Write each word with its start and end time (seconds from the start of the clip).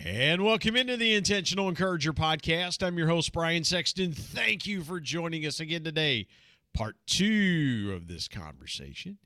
And 0.00 0.42
welcome 0.42 0.74
into 0.74 0.96
the 0.96 1.14
Intentional 1.14 1.68
Encourager 1.68 2.14
podcast. 2.14 2.82
I'm 2.82 2.96
your 2.96 3.08
host, 3.08 3.30
Brian 3.32 3.62
Sexton. 3.62 4.12
Thank 4.12 4.66
you 4.66 4.82
for 4.82 5.00
joining 5.00 5.44
us 5.44 5.60
again 5.60 5.84
today. 5.84 6.28
Part 6.72 6.96
two 7.06 7.92
of 7.94 8.08
this 8.08 8.26
conversation 8.26 9.18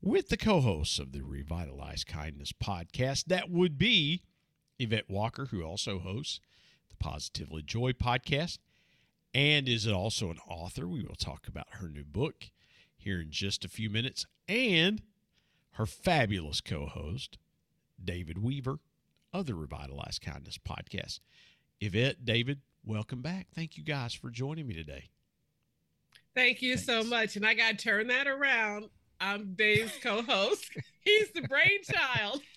with 0.00 0.28
the 0.28 0.36
co 0.36 0.60
hosts 0.60 1.00
of 1.00 1.10
the 1.10 1.22
Revitalized 1.22 2.06
Kindness 2.06 2.52
podcast. 2.52 3.24
That 3.24 3.50
would 3.50 3.76
be 3.76 4.22
Yvette 4.78 5.10
Walker, 5.10 5.46
who 5.46 5.64
also 5.64 5.98
hosts 5.98 6.38
the 6.88 6.96
Positively 6.96 7.62
Joy 7.62 7.90
podcast 7.92 8.58
and 9.34 9.68
is 9.68 9.88
also 9.88 10.30
an 10.30 10.38
author. 10.48 10.86
We 10.86 11.02
will 11.02 11.16
talk 11.16 11.48
about 11.48 11.66
her 11.72 11.88
new 11.88 12.04
book 12.04 12.50
here 12.96 13.20
in 13.20 13.30
just 13.30 13.64
a 13.64 13.68
few 13.68 13.90
minutes, 13.90 14.26
and 14.48 15.02
her 15.72 15.86
fabulous 15.86 16.60
co 16.60 16.86
host, 16.86 17.36
David 18.02 18.38
Weaver 18.38 18.78
other 19.34 19.54
Revitalized 19.54 20.22
Kindness 20.22 20.58
podcasts. 20.58 21.20
Yvette, 21.80 22.24
David, 22.24 22.60
welcome 22.84 23.20
back. 23.20 23.48
Thank 23.54 23.76
you 23.76 23.82
guys 23.84 24.14
for 24.14 24.30
joining 24.30 24.66
me 24.66 24.74
today. 24.74 25.10
Thank 26.34 26.62
you 26.62 26.76
Thanks. 26.76 26.86
so 26.86 27.02
much. 27.02 27.36
And 27.36 27.44
I 27.44 27.54
got 27.54 27.78
to 27.78 27.84
turn 27.84 28.06
that 28.06 28.26
around. 28.26 28.88
I'm 29.20 29.54
Dave's 29.54 29.92
co 30.02 30.22
host, 30.22 30.70
he's 31.00 31.30
the 31.32 31.42
brainchild. 31.42 32.40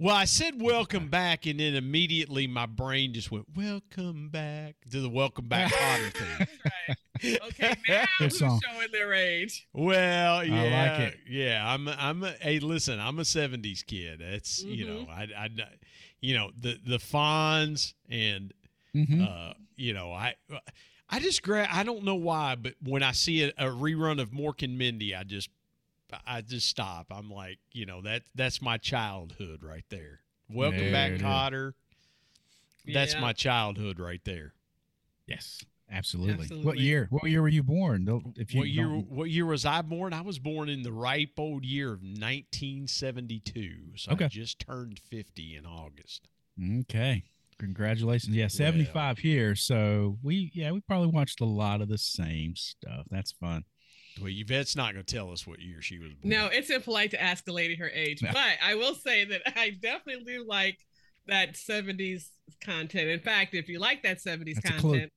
Well, 0.00 0.14
I 0.14 0.26
said 0.26 0.62
welcome 0.62 1.08
back, 1.08 1.44
and 1.46 1.58
then 1.58 1.74
immediately 1.74 2.46
my 2.46 2.66
brain 2.66 3.12
just 3.12 3.32
went, 3.32 3.46
welcome 3.56 4.28
back 4.28 4.76
to 4.92 5.00
the 5.00 5.08
welcome 5.08 5.48
back 5.48 5.72
Kotter 5.74 6.12
thing. 6.12 6.46
right. 6.64 7.40
Okay, 7.48 7.74
now 7.88 8.04
who's 8.20 8.38
showing 8.38 8.60
their 8.92 9.12
age? 9.12 9.66
Well, 9.72 10.44
yeah. 10.44 10.62
I 10.62 10.88
like 10.88 11.00
it. 11.00 11.18
Yeah, 11.28 11.64
I'm, 11.66 11.88
I'm, 11.88 12.22
a, 12.22 12.30
hey, 12.40 12.60
listen, 12.60 13.00
I'm 13.00 13.18
a 13.18 13.22
70s 13.22 13.84
kid. 13.84 14.20
That's 14.20 14.62
mm-hmm. 14.62 14.72
you 14.72 14.86
know, 14.86 15.00
mm-hmm. 15.00 15.10
I, 15.10 15.46
I, 15.46 15.48
you 16.20 16.36
know, 16.36 16.52
the, 16.56 16.78
the 16.86 16.98
Fonz 16.98 17.94
and, 18.08 18.54
mm-hmm. 18.94 19.24
uh, 19.28 19.54
you 19.74 19.94
know, 19.94 20.12
I, 20.12 20.36
I 21.10 21.18
just 21.18 21.42
grab, 21.42 21.70
I 21.72 21.82
don't 21.82 22.04
know 22.04 22.14
why, 22.14 22.54
but 22.54 22.74
when 22.84 23.02
I 23.02 23.10
see 23.10 23.42
a, 23.42 23.48
a 23.58 23.64
rerun 23.64 24.22
of 24.22 24.30
Mork 24.30 24.62
and 24.62 24.78
Mindy, 24.78 25.12
I 25.12 25.24
just 25.24 25.50
I 26.26 26.40
just 26.40 26.68
stop. 26.68 27.06
I'm 27.10 27.30
like, 27.30 27.58
you 27.72 27.86
know, 27.86 28.02
that 28.02 28.22
that's 28.34 28.62
my 28.62 28.78
childhood 28.78 29.62
right 29.62 29.84
there. 29.90 30.20
Welcome 30.50 30.78
there 30.78 30.92
back, 30.92 31.12
Kotter. 31.12 31.74
That's 32.86 33.14
yeah. 33.14 33.20
my 33.20 33.32
childhood 33.32 34.00
right 34.00 34.20
there. 34.24 34.54
Yes, 35.26 35.62
absolutely. 35.90 36.44
absolutely. 36.44 36.66
What 36.66 36.78
year? 36.78 37.06
What 37.10 37.24
year 37.24 37.42
were 37.42 37.48
you 37.48 37.62
born? 37.62 38.32
If 38.36 38.54
you 38.54 38.60
what 38.60 38.68
year? 38.68 38.84
Don't... 38.84 39.10
What 39.10 39.30
year 39.30 39.44
was 39.44 39.66
I 39.66 39.82
born? 39.82 40.14
I 40.14 40.22
was 40.22 40.38
born 40.38 40.68
in 40.68 40.82
the 40.82 40.92
ripe 40.92 41.38
old 41.38 41.64
year 41.64 41.88
of 41.88 42.00
1972. 42.00 43.96
So 43.96 44.12
okay. 44.12 44.24
I 44.24 44.28
just 44.28 44.60
turned 44.60 44.98
50 44.98 45.56
in 45.56 45.66
August. 45.66 46.28
Okay. 46.80 47.24
Congratulations. 47.58 48.34
Yeah, 48.34 48.46
75 48.46 48.94
well, 48.94 49.14
here. 49.16 49.54
So 49.54 50.16
we 50.22 50.50
yeah, 50.54 50.70
we 50.70 50.80
probably 50.80 51.08
watched 51.08 51.40
a 51.40 51.44
lot 51.44 51.80
of 51.80 51.88
the 51.88 51.98
same 51.98 52.54
stuff. 52.56 53.06
That's 53.10 53.32
fun. 53.32 53.64
Well, 54.20 54.32
Yvette's 54.32 54.76
not 54.76 54.94
going 54.94 55.04
to 55.04 55.14
tell 55.14 55.30
us 55.30 55.46
what 55.46 55.60
year 55.60 55.80
she 55.80 55.98
was 55.98 56.12
born. 56.14 56.30
No, 56.30 56.46
it's 56.46 56.70
impolite 56.70 57.10
to 57.12 57.22
ask 57.22 57.46
a 57.48 57.52
lady 57.52 57.76
her 57.76 57.88
age, 57.88 58.22
no. 58.22 58.30
but 58.32 58.58
I 58.62 58.74
will 58.74 58.94
say 58.94 59.24
that 59.24 59.42
I 59.56 59.70
definitely 59.70 60.24
do 60.24 60.44
like 60.46 60.78
that 61.26 61.54
70s 61.54 62.28
content. 62.60 63.08
In 63.08 63.20
fact, 63.20 63.54
if 63.54 63.68
you 63.68 63.78
like 63.78 64.02
that 64.02 64.18
70s 64.18 64.60
That's 64.62 64.80
content, 64.80 65.12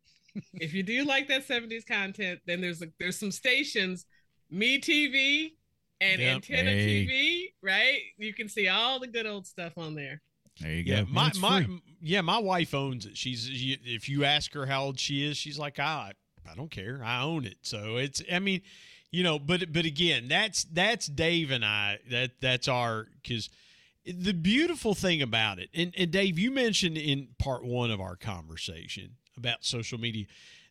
if 0.54 0.74
you 0.74 0.84
do 0.84 1.04
like 1.04 1.28
that 1.28 1.48
70s 1.48 1.86
content, 1.86 2.40
then 2.46 2.62
there's 2.62 2.82
a, 2.82 2.88
there's 3.00 3.20
some 3.20 3.32
stations, 3.32 4.06
Me 4.50 4.80
TV 4.80 5.52
and 6.00 6.20
yep. 6.20 6.36
Antenna 6.36 6.72
hey. 6.72 7.06
TV, 7.06 7.54
right? 7.62 8.00
You 8.18 8.34
can 8.34 8.50
see 8.50 8.68
all 8.68 9.00
the 9.00 9.08
good 9.08 9.26
old 9.26 9.48
stuff 9.48 9.78
on 9.78 9.96
there. 9.96 10.22
There 10.60 10.72
you 10.72 10.84
go. 10.84 10.94
Yeah, 10.94 11.04
my 11.10 11.32
my 11.40 11.66
yeah, 12.02 12.22
my 12.22 12.38
wife 12.38 12.74
owns 12.74 13.06
it. 13.06 13.16
She's 13.16 13.50
if 13.50 14.10
you 14.10 14.26
ask 14.26 14.54
her 14.54 14.66
how 14.66 14.84
old 14.84 15.00
she 15.00 15.26
is, 15.26 15.38
she's 15.38 15.58
like, 15.58 15.78
ah, 15.80 16.12
I 16.50 16.56
don't 16.56 16.72
care. 16.72 17.02
I 17.04 17.22
own 17.22 17.46
it. 17.46 17.58
So 17.62 17.98
it's 17.98 18.22
I 18.32 18.40
mean, 18.40 18.62
you 19.12 19.24
know, 19.24 19.40
but 19.40 19.72
but 19.72 19.86
again, 19.86 20.28
that's 20.28 20.64
that's 20.66 21.08
Dave 21.08 21.52
and 21.52 21.66
I. 21.66 22.00
That 22.10 22.32
that's 22.42 22.68
our 22.68 23.08
because 23.22 23.50
the 24.06 24.34
beautiful 24.34 24.96
thing 24.96 25.22
about 25.22 25.60
it, 25.60 25.70
and, 25.74 25.94
and 25.98 26.12
Dave, 26.12 26.40
you 26.40 26.52
mentioned 26.52 26.98
in 26.98 27.30
part 27.38 27.64
one 27.64 27.92
of 27.92 28.02
our 28.02 28.16
conversation 28.16 29.12
about 29.38 29.64
social 29.64 30.00
media, 30.00 30.26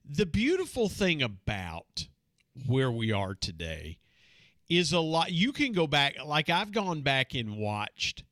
the 0.05 0.27
beautiful 0.27 0.89
thing 0.89 1.23
about 1.23 2.09
where 2.67 2.91
we 2.91 3.13
are 3.13 3.35
today 3.35 3.99
is 4.69 4.93
a 4.93 5.01
lot. 5.01 5.33
You 5.33 5.53
can 5.53 5.73
go 5.73 5.87
back, 5.87 6.17
like 6.25 6.49
I've 6.49 6.73
gone 6.73 7.03
back 7.03 7.35
and 7.35 7.57
watched 7.57 8.25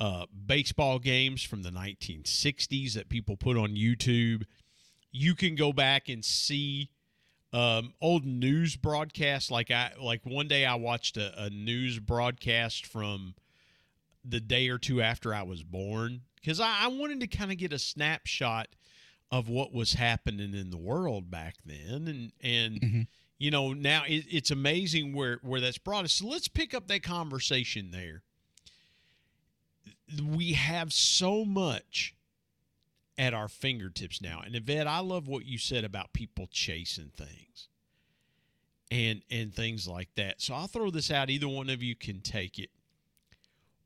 uh, 0.00 0.26
baseball 0.46 0.98
games 0.98 1.42
from 1.42 1.62
the 1.62 1.70
1960s 1.70 2.94
that 2.94 3.08
people 3.08 3.36
put 3.36 3.56
on 3.56 3.70
YouTube 3.70 4.44
you 5.12 5.34
can 5.34 5.54
go 5.54 5.72
back 5.72 6.08
and 6.08 6.24
see 6.24 6.90
um, 7.52 7.92
old 8.00 8.24
news 8.24 8.76
broadcasts. 8.76 9.50
Like 9.50 9.70
I 9.70 9.92
like 10.00 10.22
one 10.24 10.48
day 10.48 10.64
I 10.64 10.74
watched 10.74 11.16
a, 11.16 11.44
a 11.44 11.50
news 11.50 11.98
broadcast 11.98 12.86
from 12.86 13.34
the 14.24 14.40
day 14.40 14.68
or 14.68 14.78
two 14.78 15.02
after 15.02 15.34
I 15.34 15.42
was 15.42 15.62
born 15.62 16.22
because 16.36 16.60
I, 16.60 16.84
I 16.84 16.86
wanted 16.88 17.20
to 17.20 17.26
kind 17.26 17.50
of 17.50 17.58
get 17.58 17.72
a 17.72 17.78
snapshot 17.78 18.68
of 19.30 19.48
what 19.48 19.72
was 19.72 19.94
happening 19.94 20.54
in 20.54 20.70
the 20.70 20.76
world 20.76 21.30
back 21.30 21.56
then 21.64 22.06
and 22.06 22.32
and 22.40 22.80
mm-hmm. 22.80 23.00
you 23.38 23.50
know 23.50 23.72
now 23.72 24.04
it, 24.06 24.24
it's 24.30 24.50
amazing 24.50 25.14
where 25.14 25.38
where 25.42 25.60
that's 25.60 25.78
brought 25.78 26.04
us 26.04 26.12
so 26.12 26.26
let's 26.26 26.48
pick 26.48 26.74
up 26.74 26.86
that 26.86 27.02
conversation 27.02 27.90
there 27.90 28.22
we 30.22 30.52
have 30.52 30.92
so 30.92 31.44
much 31.44 32.14
at 33.22 33.32
our 33.32 33.46
fingertips 33.46 34.20
now. 34.20 34.42
And 34.44 34.56
Yvette, 34.56 34.88
I 34.88 34.98
love 34.98 35.28
what 35.28 35.46
you 35.46 35.56
said 35.56 35.84
about 35.84 36.12
people 36.12 36.48
chasing 36.50 37.12
things 37.16 37.68
and 38.90 39.22
and 39.30 39.54
things 39.54 39.86
like 39.86 40.08
that. 40.16 40.42
So 40.42 40.54
I'll 40.54 40.66
throw 40.66 40.90
this 40.90 41.08
out. 41.08 41.30
Either 41.30 41.46
one 41.46 41.70
of 41.70 41.84
you 41.84 41.94
can 41.94 42.20
take 42.20 42.58
it. 42.58 42.70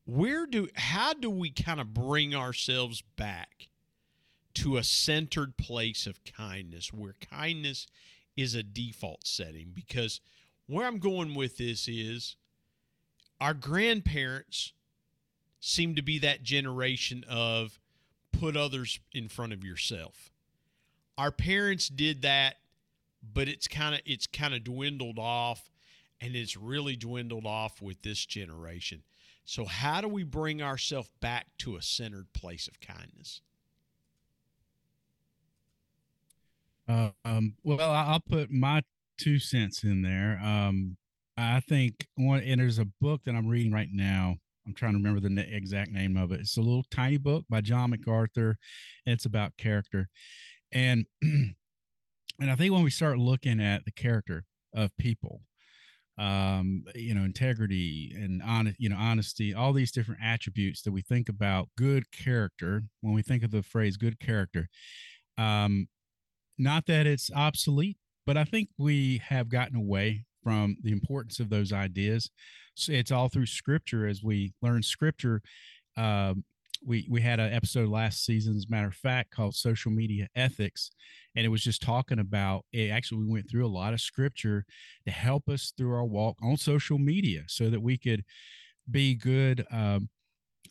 Where 0.06 0.46
do 0.46 0.68
how 0.74 1.12
do 1.12 1.28
we 1.28 1.50
kind 1.50 1.80
of 1.80 1.92
bring 1.92 2.34
ourselves 2.34 3.02
back 3.18 3.68
to 4.54 4.78
a 4.78 4.82
centered 4.82 5.58
place 5.58 6.06
of 6.06 6.24
kindness 6.24 6.90
where 6.90 7.14
kindness 7.30 7.86
is 8.38 8.54
a 8.54 8.62
default 8.62 9.26
setting? 9.26 9.72
Because 9.74 10.22
where 10.66 10.86
I'm 10.86 10.98
going 10.98 11.34
with 11.34 11.58
this 11.58 11.88
is 11.88 12.36
our 13.38 13.52
grandparents 13.52 14.72
seem 15.60 15.94
to 15.94 16.02
be 16.02 16.18
that 16.20 16.42
generation 16.42 17.22
of 17.28 17.78
put 18.38 18.56
others 18.56 19.00
in 19.12 19.28
front 19.28 19.52
of 19.52 19.64
yourself. 19.64 20.30
Our 21.18 21.30
parents 21.30 21.88
did 21.88 22.22
that, 22.22 22.56
but 23.22 23.48
it's 23.48 23.68
kind 23.68 23.94
of 23.94 24.00
it's 24.04 24.26
kind 24.26 24.54
of 24.54 24.64
dwindled 24.64 25.18
off 25.18 25.70
and 26.20 26.34
it's 26.34 26.56
really 26.56 26.96
dwindled 26.96 27.46
off 27.46 27.82
with 27.82 28.02
this 28.02 28.24
generation. 28.24 29.02
So, 29.44 29.64
how 29.64 30.00
do 30.00 30.08
we 30.08 30.24
bring 30.24 30.60
ourselves 30.60 31.08
back 31.20 31.46
to 31.58 31.76
a 31.76 31.82
centered 31.82 32.32
place 32.32 32.68
of 32.68 32.80
kindness? 32.80 33.40
Uh, 36.88 37.10
um, 37.24 37.54
well, 37.62 37.90
I'll 37.90 38.20
put 38.20 38.50
my 38.50 38.82
two 39.18 39.38
cents 39.38 39.82
in 39.82 40.02
there. 40.02 40.40
Um, 40.42 40.96
I 41.36 41.60
think 41.60 42.06
one, 42.16 42.40
and 42.40 42.60
there's 42.60 42.78
a 42.78 42.86
book 43.00 43.22
that 43.24 43.34
I'm 43.34 43.46
reading 43.46 43.72
right 43.72 43.88
now. 43.92 44.36
I'm 44.66 44.74
trying 44.74 44.92
to 44.92 44.98
remember 44.98 45.20
the 45.20 45.54
exact 45.54 45.90
name 45.90 46.16
of 46.16 46.32
it. 46.32 46.40
It's 46.40 46.56
a 46.56 46.62
little 46.62 46.84
tiny 46.90 47.18
book 47.18 47.44
by 47.48 47.60
John 47.60 47.90
MacArthur. 47.90 48.58
It's 49.04 49.24
about 49.24 49.56
character, 49.56 50.08
and 50.72 51.06
and 51.22 51.54
I 52.40 52.56
think 52.56 52.72
when 52.72 52.82
we 52.82 52.90
start 52.90 53.18
looking 53.18 53.60
at 53.60 53.84
the 53.84 53.92
character 53.92 54.44
of 54.74 54.96
people, 54.96 55.42
um, 56.18 56.84
you 56.94 57.14
know, 57.14 57.24
integrity 57.24 58.12
and 58.14 58.42
honest, 58.42 58.76
you 58.78 58.88
know, 58.88 58.96
honesty, 58.96 59.54
all 59.54 59.72
these 59.72 59.92
different 59.92 60.20
attributes 60.22 60.82
that 60.82 60.92
we 60.92 61.02
think 61.02 61.28
about 61.28 61.69
good 61.76 62.10
character 62.10 62.82
when 63.00 63.14
we 63.14 63.22
think 63.22 63.42
of 63.42 63.50
the 63.50 63.62
phrase 63.62 63.96
good 63.96 64.19
character. 64.19 64.69
Um, 65.38 65.88
not 66.58 66.86
that 66.86 67.06
it's 67.06 67.30
obsolete, 67.32 67.98
but 68.26 68.36
I 68.36 68.44
think 68.44 68.70
we 68.78 69.22
have 69.28 69.48
gotten 69.48 69.76
away 69.76 70.24
from 70.46 70.76
the 70.81 70.93
importance 70.93 71.40
of 71.40 71.50
those 71.50 71.72
ideas. 71.72 72.31
So 72.76 72.93
it's 72.93 73.10
all 73.10 73.28
through 73.28 73.46
scripture 73.46 74.06
as 74.06 74.22
we 74.22 74.52
learn 74.62 74.84
scripture. 74.84 75.43
Um, 75.96 76.44
we 76.87 77.04
we 77.10 77.20
had 77.20 77.40
an 77.40 77.52
episode 77.52 77.88
last 77.88 78.25
season, 78.25 78.54
as 78.54 78.66
a 78.69 78.70
matter 78.70 78.87
of 78.87 78.94
fact, 78.94 79.32
called 79.32 79.56
"Social 79.56 79.90
Media 79.90 80.28
Ethics," 80.37 80.93
and 81.34 81.44
it 81.44 81.48
was 81.48 81.64
just 81.64 81.82
talking 81.82 82.20
about. 82.20 82.64
It, 82.72 82.90
actually, 82.90 83.25
we 83.25 83.32
went 83.32 83.50
through 83.50 83.66
a 83.66 83.76
lot 83.81 83.93
of 83.93 84.00
scripture 84.00 84.64
to 85.04 85.10
help 85.10 85.48
us 85.48 85.72
through 85.76 85.93
our 85.93 86.04
walk 86.04 86.37
on 86.40 86.56
social 86.58 86.98
media, 86.98 87.43
so 87.48 87.69
that 87.69 87.82
we 87.82 87.98
could 87.98 88.22
be 88.88 89.16
good 89.16 89.66
um, 89.72 90.10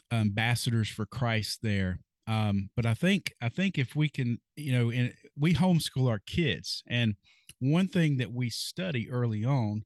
ambassadors 0.09 0.87
for 0.87 1.05
Christ 1.05 1.59
there. 1.63 1.99
Um, 2.27 2.69
but 2.75 2.85
I 2.85 2.93
think 2.93 3.33
I 3.41 3.49
think 3.49 3.77
if 3.77 3.95
we 3.95 4.09
can, 4.09 4.39
you 4.55 4.71
know, 4.71 4.91
in, 4.91 5.13
we 5.37 5.53
homeschool 5.53 6.09
our 6.09 6.21
kids, 6.25 6.83
and 6.87 7.15
one 7.59 7.87
thing 7.87 8.17
that 8.17 8.33
we 8.33 8.49
study 8.49 9.09
early 9.09 9.45
on 9.45 9.83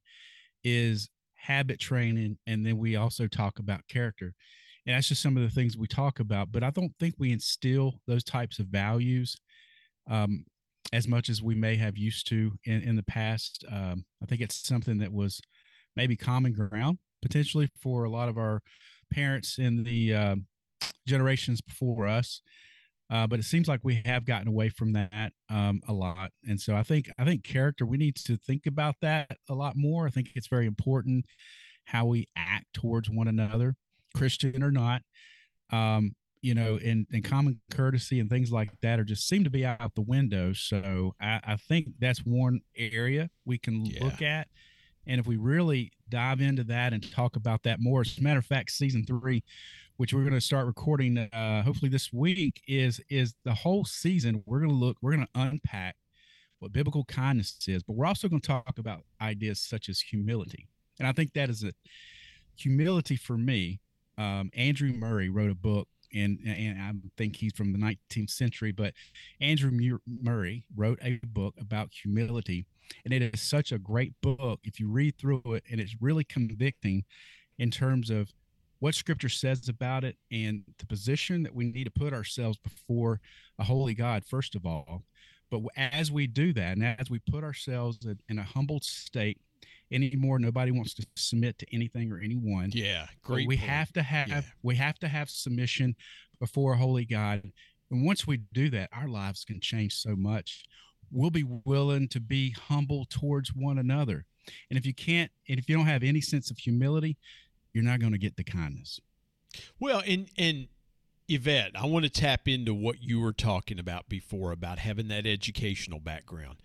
is 0.64 1.10
habit 1.36 1.80
training, 1.80 2.38
and 2.48 2.66
then 2.66 2.78
we 2.78 2.96
also 2.96 3.28
talk 3.28 3.60
about 3.60 3.88
character 3.88 4.34
and 4.90 4.96
that's 4.96 5.08
just 5.08 5.22
some 5.22 5.38
of 5.38 5.44
the 5.44 5.50
things 5.50 5.78
we 5.78 5.88
talk 5.88 6.20
about 6.20 6.52
but 6.52 6.64
i 6.64 6.70
don't 6.72 6.94
think 7.00 7.14
we 7.18 7.32
instill 7.32 8.02
those 8.08 8.24
types 8.24 8.60
of 8.60 8.66
values 8.68 9.36
um, 10.10 10.44
as 10.92 11.08
much 11.08 11.30
as 11.30 11.44
we 11.44 11.54
may 11.54 11.76
have 11.76 11.96
used 11.96 12.28
to 12.28 12.52
in, 12.66 12.82
in 12.82 12.96
the 12.96 13.04
past 13.04 13.64
um, 13.72 14.04
i 14.24 14.26
think 14.26 14.42
it's 14.42 14.68
something 14.68 14.98
that 14.98 15.12
was 15.12 15.40
maybe 15.96 16.16
common 16.16 16.52
ground 16.52 16.98
potentially 17.22 17.70
for 17.80 18.04
a 18.04 18.10
lot 18.10 18.30
of 18.30 18.38
our 18.38 18.62
parents 19.14 19.60
in 19.60 19.84
the 19.84 20.14
uh, 20.14 20.36
generations 21.10 21.62
before 21.62 22.08
us 22.08 22.42
uh, 23.12 23.26
but 23.26 23.40
it 23.40 23.44
seems 23.44 23.68
like 23.68 23.80
we 23.84 24.04
have 24.06 24.24
gotten 24.24 24.48
away 24.48 24.70
from 24.70 24.94
that 24.94 25.34
um, 25.50 25.82
a 25.88 25.94
lot 25.94 26.32
and 26.48 26.60
so 26.60 26.76
i 26.76 26.84
think 26.84 27.10
i 27.18 27.26
think 27.26 27.44
character 27.44 27.86
we 27.86 27.98
need 27.98 28.16
to 28.16 28.38
think 28.38 28.66
about 28.66 28.96
that 29.02 29.38
a 29.50 29.54
lot 29.54 29.74
more 29.76 30.08
i 30.08 30.10
think 30.10 30.30
it's 30.36 30.48
very 30.48 30.66
important 30.66 31.26
how 31.86 32.06
we 32.06 32.28
act 32.36 32.66
towards 32.74 33.10
one 33.10 33.28
another 33.28 33.76
Christian 34.16 34.64
or 34.64 34.72
not. 34.72 35.02
Um, 35.72 36.16
you 36.42 36.54
know, 36.54 36.80
and, 36.84 37.06
and 37.12 37.24
common 37.24 37.60
courtesy 37.70 38.20
and 38.20 38.30
things 38.30 38.52
like 38.52 38.70
that 38.82 38.98
are 38.98 39.04
just 39.04 39.28
seem 39.28 39.44
to 39.44 39.50
be 39.50 39.66
out 39.66 39.94
the 39.96 40.02
window. 40.02 40.54
So 40.54 41.14
I, 41.20 41.42
I 41.44 41.56
think 41.58 41.88
that's 42.00 42.20
one 42.20 42.62
area 42.78 43.30
we 43.44 43.58
can 43.58 43.86
yeah. 43.86 44.04
look 44.04 44.22
at. 44.22 44.48
And 45.06 45.20
if 45.20 45.28
we 45.28 45.36
really 45.36 45.92
dive 46.08 46.40
into 46.40 46.64
that 46.66 46.94
and 46.94 47.12
talk 47.12 47.36
about 47.36 47.64
that 47.64 47.82
more, 47.82 48.02
as 48.02 48.18
a 48.18 48.22
matter 48.22 48.40
of 48.40 48.46
fact, 48.46 48.72
season 48.72 49.06
three, 49.06 49.44
which 50.00 50.14
we're 50.14 50.22
going 50.22 50.32
to 50.32 50.40
start 50.40 50.66
recording 50.66 51.18
uh, 51.18 51.62
hopefully 51.62 51.90
this 51.90 52.14
week, 52.14 52.62
is 52.70 53.02
is 53.10 53.36
the 53.44 53.54
whole 53.54 53.84
season. 53.84 54.42
We're 54.46 54.60
going 54.60 54.70
to 54.70 54.76
look, 54.76 54.96
we're 55.02 55.12
going 55.12 55.28
to 55.34 55.42
unpack 55.42 55.98
what 56.60 56.72
biblical 56.72 57.04
kindness 57.04 57.58
is, 57.68 57.84
but 57.84 57.98
we're 57.98 58.06
also 58.06 58.30
going 58.30 58.40
to 58.40 58.48
talk 58.48 58.78
about 58.78 59.02
ideas 59.22 59.60
such 59.60 59.90
as 59.90 60.00
humility. 60.00 60.70
And 61.00 61.08
I 61.08 61.12
think 61.12 61.34
that 61.34 61.50
is 61.50 61.66
a 61.66 61.74
humility 62.56 63.18
for 63.18 63.38
me 63.38 63.82
um, 64.18 64.50
Andrew 64.56 64.94
Murray 64.94 65.28
wrote 65.28 65.52
a 65.52 65.56
book, 65.56 65.90
and 66.14 66.40
and 66.46 66.82
I 66.82 66.94
think 67.18 67.36
he's 67.36 67.52
from 67.52 67.74
the 67.74 67.78
19th 67.78 68.30
century, 68.30 68.72
but 68.72 68.94
Andrew 69.42 70.00
Murray 70.08 70.64
wrote 70.78 71.00
a 71.02 71.20
book 71.26 71.56
about 71.60 71.90
humility, 71.92 72.66
and 73.04 73.14
it 73.14 73.22
is 73.22 73.42
such 73.42 73.74
a 73.74 73.78
great 73.78 74.14
book 74.22 74.62
if 74.64 74.80
you 74.80 74.90
read 74.90 75.18
through 75.18 75.42
it, 75.48 75.66
and 75.70 75.82
it's 75.82 75.98
really 76.00 76.24
convicting 76.24 77.04
in 77.58 77.70
terms 77.70 78.10
of 78.10 78.32
what 78.80 78.96
Scripture 78.96 79.30
says 79.30 79.68
about 79.70 80.04
it 80.04 80.18
and 80.32 80.64
the 80.78 80.86
position 80.86 81.44
that 81.44 81.54
we 81.54 81.66
need 81.66 81.86
to 81.86 81.92
put 81.92 82.14
ourselves 82.14 82.58
before 82.58 83.20
a 83.60 83.64
holy 83.64 83.94
God 83.94 84.24
first 84.26 84.56
of 84.56 84.66
all. 84.66 85.04
But 85.52 85.62
as 85.76 86.12
we 86.12 86.28
do 86.28 86.54
that, 86.54 86.78
and 86.78 86.86
as 86.86 87.10
we 87.10 87.20
put 87.20 87.44
ourselves 87.44 87.98
in 88.30 88.40
a 88.40 88.44
humbled 88.44 88.84
state 88.84 89.40
anymore. 89.92 90.40
Nobody 90.40 90.72
wants 90.72 90.94
to 90.96 91.06
submit 91.16 91.58
to 91.60 91.66
anything 91.74 92.12
or 92.12 92.20
anyone. 92.20 92.72
Yeah, 92.74 93.08
great. 93.24 93.46
But 93.46 93.48
we 93.48 93.58
point. 93.58 93.70
have 93.70 93.94
to 93.94 94.04
have 94.04 94.28
yeah. 94.28 94.42
we 94.64 94.76
have 94.76 95.00
to 95.00 95.08
have 95.08 95.30
submission 95.30 95.96
before 96.40 96.74
a 96.74 96.78
holy 96.78 97.06
God. 97.06 97.52
And 97.92 98.06
once 98.06 98.28
we 98.28 98.38
do 98.54 98.70
that, 98.72 98.90
our 98.94 99.08
lives 99.08 99.44
can 99.44 99.60
change 99.60 99.96
so 99.96 100.16
much. 100.16 100.64
We'll 101.12 101.32
be 101.32 101.46
willing 101.66 102.08
to 102.10 102.20
be 102.20 102.52
humble 102.52 103.06
towards 103.10 103.50
one 103.56 103.80
another. 103.80 104.26
And 104.70 104.78
if 104.78 104.86
you 104.86 104.94
can't, 104.94 105.32
and 105.48 105.60
if 105.60 105.68
you 105.68 105.76
don't 105.76 105.88
have 105.88 106.04
any 106.04 106.22
sense 106.22 106.52
of 106.52 106.58
humility, 106.58 107.18
you're 107.74 107.84
not 107.84 108.00
going 108.00 108.14
to 108.14 108.18
get 108.18 108.38
the 108.38 108.44
kindness. 108.44 109.00
Well, 109.80 110.02
and 110.06 110.28
and 110.38 110.68
Yvette, 111.28 111.72
I 111.76 111.86
want 111.86 112.06
to 112.06 112.10
tap 112.10 112.48
into 112.48 112.74
what 112.74 113.04
you 113.04 113.20
were 113.20 113.34
talking 113.34 113.80
about 113.80 114.10
before 114.10 114.52
about 114.52 114.80
having 114.80 115.08
that 115.10 115.26
educational 115.26 116.00
background 116.00 116.58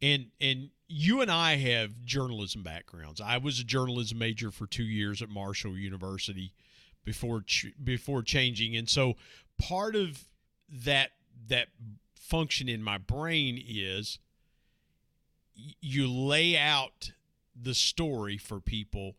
and 0.00 0.26
and 0.40 0.70
you 0.88 1.20
and 1.20 1.30
I 1.30 1.56
have 1.56 2.04
journalism 2.04 2.62
backgrounds. 2.62 3.20
I 3.20 3.38
was 3.38 3.60
a 3.60 3.64
journalism 3.64 4.18
major 4.18 4.50
for 4.50 4.66
two 4.66 4.84
years 4.84 5.20
at 5.20 5.28
Marshall 5.28 5.76
University 5.76 6.52
before 7.04 7.42
ch- 7.42 7.74
before 7.82 8.22
changing, 8.22 8.76
and 8.76 8.88
so 8.88 9.14
part 9.58 9.96
of 9.96 10.24
that 10.70 11.10
that 11.48 11.68
function 12.14 12.68
in 12.68 12.82
my 12.82 12.98
brain 12.98 13.62
is 13.66 14.18
you 15.54 16.08
lay 16.10 16.56
out 16.56 17.12
the 17.60 17.74
story 17.74 18.38
for 18.38 18.60
people. 18.60 19.16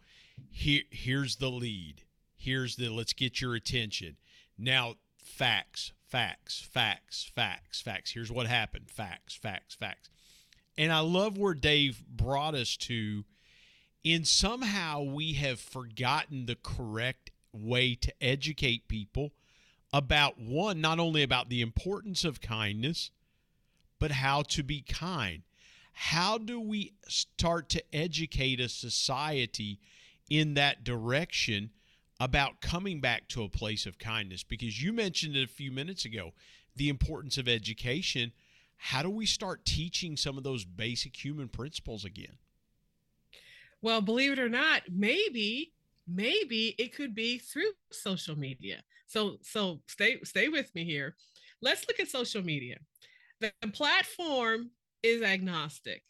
Here, 0.50 0.84
here's 0.90 1.38
the 1.38 1.50
lead. 1.50 2.04
Here's 2.36 2.76
the 2.76 2.90
let's 2.90 3.14
get 3.14 3.42
your 3.42 3.56
attention. 3.56 4.18
Now, 4.58 4.96
facts, 5.24 5.92
facts, 6.08 6.62
facts, 6.62 7.30
facts, 7.36 7.82
facts. 7.82 8.12
Here's 8.12 8.32
what 8.32 8.48
happened. 8.48 8.90
Facts, 8.90 9.36
facts, 9.36 9.76
facts 9.76 10.10
and 10.80 10.94
I 10.94 11.02
love 11.02 11.38
where 11.38 11.54
Dave 11.54 12.06
brought 12.08 12.56
us 12.56 12.78
to. 12.78 13.26
In 14.02 14.24
somehow 14.24 15.02
we 15.02 15.34
have 15.34 15.60
forgotten 15.60 16.46
the 16.46 16.56
correct 16.56 17.32
way 17.52 17.96
to 17.96 18.14
educate 18.24 18.88
people 18.88 19.34
about 19.92 20.40
one, 20.40 20.80
not 20.80 21.00
only 21.00 21.22
about 21.22 21.50
the 21.50 21.62
importance 21.62 22.24
of 22.24 22.40
kindness, 22.40 23.12
but 24.00 24.12
how 24.12 24.42
to 24.44 24.64
be 24.64 24.82
kind. 24.82 25.44
How 25.92 26.38
do 26.38 26.62
we 26.62 26.94
start 27.10 27.68
to 27.70 27.84
educate 27.94 28.62
a 28.62 28.70
society 28.70 29.82
in 30.30 30.54
that 30.56 30.84
direction 30.84 31.72
about 32.20 32.62
coming 32.62 33.00
back 33.00 33.28
to 33.30 33.44
a 33.44 33.50
place 33.50 33.86
of 33.86 34.00
kindness? 34.00 34.44
Because 34.44 34.82
you 34.82 34.94
mentioned 34.94 35.36
it 35.36 35.44
a 35.44 35.48
few 35.48 35.72
minutes 35.72 36.06
ago 36.06 36.34
the 36.76 36.90
importance 36.90 37.38
of 37.38 37.48
education 37.48 38.32
how 38.82 39.04
do 39.04 39.10
we 39.10 39.26
start 39.26 39.66
teaching 39.66 40.16
some 40.16 40.38
of 40.38 40.44
those 40.44 40.64
basic 40.64 41.14
human 41.24 41.50
principles 41.50 42.06
again? 42.06 42.38
Well, 43.82 44.00
believe 44.00 44.32
it 44.32 44.40
or 44.40 44.50
not, 44.50 44.84
maybe 44.90 45.74
maybe 46.08 46.76
it 46.80 46.96
could 46.96 47.14
be 47.14 47.38
through 47.38 47.72
social 47.92 48.38
media. 48.38 48.82
So 49.06 49.38
so 49.42 49.82
stay 49.88 50.20
stay 50.24 50.48
with 50.48 50.74
me 50.74 50.86
here. 50.86 51.16
Let's 51.62 51.86
look 51.88 52.00
at 52.00 52.08
social 52.08 52.42
media. 52.42 52.78
The 53.42 53.52
platform 53.74 54.72
is 55.04 55.22
agnostic. 55.22 56.04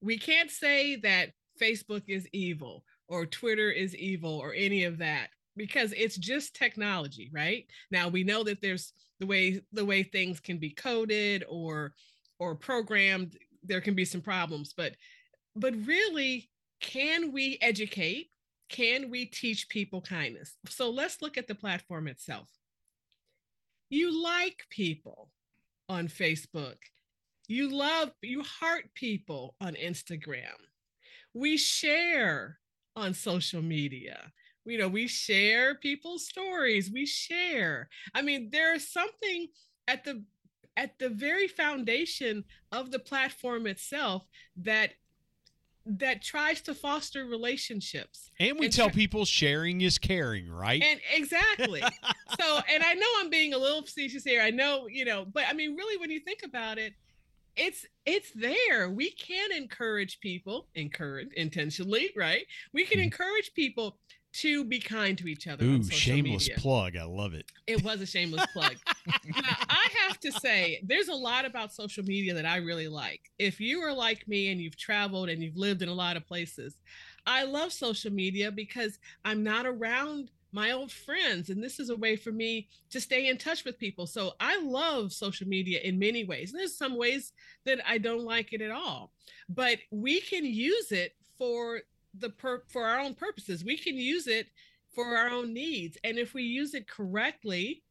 We 0.00 0.16
can't 0.16 0.50
say 0.50 0.96
that 0.96 1.30
Facebook 1.60 2.04
is 2.06 2.28
evil 2.32 2.84
or 3.12 3.26
Twitter 3.26 3.70
is 3.70 3.94
evil 3.94 4.38
or 4.38 4.54
any 4.54 4.84
of 4.84 4.96
that 4.96 5.28
because 5.54 5.92
it's 5.92 6.16
just 6.16 6.56
technology, 6.56 7.30
right? 7.30 7.66
Now 7.90 8.08
we 8.08 8.24
know 8.24 8.42
that 8.44 8.62
there's 8.62 8.94
the 9.20 9.26
way 9.26 9.60
the 9.70 9.84
way 9.84 10.02
things 10.02 10.40
can 10.40 10.56
be 10.56 10.70
coded 10.70 11.44
or 11.46 11.92
or 12.38 12.54
programmed 12.54 13.36
there 13.62 13.82
can 13.82 13.94
be 13.94 14.04
some 14.04 14.22
problems 14.22 14.74
but 14.76 14.94
but 15.54 15.74
really 15.86 16.50
can 16.80 17.30
we 17.30 17.58
educate? 17.60 18.30
Can 18.70 19.10
we 19.10 19.26
teach 19.26 19.68
people 19.68 20.00
kindness? 20.00 20.56
So 20.66 20.90
let's 20.90 21.20
look 21.20 21.36
at 21.36 21.46
the 21.46 21.54
platform 21.54 22.08
itself. 22.08 22.48
You 23.90 24.24
like 24.24 24.64
people 24.70 25.28
on 25.88 26.08
facebook. 26.08 26.78
You 27.46 27.68
love 27.68 28.10
you 28.22 28.42
heart 28.42 28.86
people 28.94 29.54
on 29.60 29.74
instagram. 29.74 30.56
We 31.34 31.58
share 31.58 32.58
on 32.96 33.14
social 33.14 33.62
media 33.62 34.32
you 34.64 34.78
know, 34.78 34.88
we 34.88 35.06
share 35.06 35.74
people's 35.74 36.26
stories. 36.26 36.90
We 36.90 37.06
share. 37.06 37.88
I 38.14 38.22
mean, 38.22 38.50
there's 38.52 38.88
something 38.88 39.48
at 39.88 40.04
the 40.04 40.24
at 40.76 40.98
the 40.98 41.08
very 41.10 41.48
foundation 41.48 42.44
of 42.70 42.90
the 42.90 42.98
platform 42.98 43.66
itself 43.66 44.26
that 44.56 44.92
that 45.84 46.22
tries 46.22 46.60
to 46.62 46.74
foster 46.74 47.26
relationships. 47.26 48.30
And 48.38 48.56
we 48.58 48.66
and 48.66 48.74
tell 48.74 48.88
people 48.88 49.24
sharing 49.24 49.80
is 49.80 49.98
caring, 49.98 50.48
right? 50.48 50.80
And 50.80 51.00
exactly. 51.12 51.80
so, 52.40 52.60
and 52.72 52.84
I 52.84 52.94
know 52.94 53.06
I'm 53.18 53.30
being 53.30 53.52
a 53.52 53.58
little 53.58 53.82
facetious 53.82 54.22
here. 54.22 54.40
I 54.40 54.50
know, 54.50 54.86
you 54.86 55.04
know, 55.04 55.24
but 55.24 55.44
I 55.48 55.54
mean, 55.54 55.76
really, 55.76 55.98
when 55.98 56.10
you 56.10 56.20
think 56.20 56.42
about 56.44 56.78
it, 56.78 56.94
it's 57.56 57.86
it's 58.06 58.30
there. 58.32 58.90
We 58.90 59.10
can 59.10 59.52
encourage 59.52 60.20
people, 60.20 60.66
encourage 60.74 61.32
intentionally, 61.34 62.10
right? 62.16 62.46
We 62.72 62.84
can 62.84 62.98
mm-hmm. 62.98 63.04
encourage 63.04 63.52
people 63.54 63.98
to 64.32 64.64
be 64.64 64.80
kind 64.80 65.18
to 65.18 65.26
each 65.26 65.46
other. 65.46 65.64
Ooh, 65.64 65.84
shameless 65.84 66.48
media. 66.48 66.56
plug. 66.58 66.96
I 66.96 67.04
love 67.04 67.34
it. 67.34 67.46
It 67.66 67.82
was 67.84 68.00
a 68.00 68.06
shameless 68.06 68.46
plug. 68.52 68.76
now, 69.06 69.42
I 69.68 69.88
have 70.06 70.18
to 70.20 70.32
say, 70.32 70.80
there's 70.84 71.08
a 71.08 71.14
lot 71.14 71.44
about 71.44 71.72
social 71.72 72.02
media 72.02 72.32
that 72.34 72.46
I 72.46 72.56
really 72.56 72.88
like. 72.88 73.20
If 73.38 73.60
you 73.60 73.80
are 73.80 73.92
like 73.92 74.26
me 74.26 74.50
and 74.50 74.60
you've 74.60 74.78
traveled 74.78 75.28
and 75.28 75.42
you've 75.42 75.56
lived 75.56 75.82
in 75.82 75.90
a 75.90 75.94
lot 75.94 76.16
of 76.16 76.26
places, 76.26 76.78
I 77.26 77.44
love 77.44 77.72
social 77.72 78.10
media 78.10 78.50
because 78.50 78.98
I'm 79.24 79.42
not 79.42 79.66
around 79.66 80.30
my 80.52 80.72
old 80.72 80.92
friends 80.92 81.48
and 81.48 81.62
this 81.62 81.80
is 81.80 81.90
a 81.90 81.96
way 81.96 82.14
for 82.14 82.30
me 82.30 82.68
to 82.90 83.00
stay 83.00 83.28
in 83.28 83.38
touch 83.38 83.64
with 83.64 83.78
people 83.78 84.06
so 84.06 84.32
i 84.38 84.60
love 84.62 85.12
social 85.12 85.48
media 85.48 85.80
in 85.80 85.98
many 85.98 86.24
ways 86.24 86.52
and 86.52 86.60
there's 86.60 86.76
some 86.76 86.96
ways 86.96 87.32
that 87.64 87.78
i 87.86 87.96
don't 87.98 88.24
like 88.24 88.52
it 88.52 88.60
at 88.60 88.70
all 88.70 89.12
but 89.48 89.78
we 89.90 90.20
can 90.20 90.44
use 90.44 90.92
it 90.92 91.14
for 91.38 91.80
the 92.18 92.30
per 92.30 92.62
for 92.68 92.86
our 92.86 93.00
own 93.00 93.14
purposes. 93.14 93.64
We 93.64 93.76
can 93.76 93.96
use 93.96 94.26
it 94.26 94.48
for 94.94 95.16
our 95.16 95.30
own 95.30 95.52
needs. 95.52 95.96
And 96.04 96.18
if 96.18 96.34
we 96.34 96.42
use 96.42 96.74
it 96.74 96.88
correctly, 96.88 97.82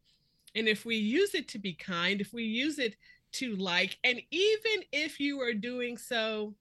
and 0.56 0.68
if 0.68 0.86
we 0.86 0.96
use 0.98 1.34
it 1.34 1.48
to 1.50 1.60
be 1.60 1.74
kind, 1.74 2.22
if 2.22 2.34
we 2.34 2.44
use 2.44 2.80
it 2.80 2.96
to 3.34 3.56
like, 3.56 3.98
and 4.04 4.22
even 4.32 4.84
if 4.92 5.20
you 5.20 5.42
are 5.42 5.54
doing 5.54 5.98
so, 5.98 6.54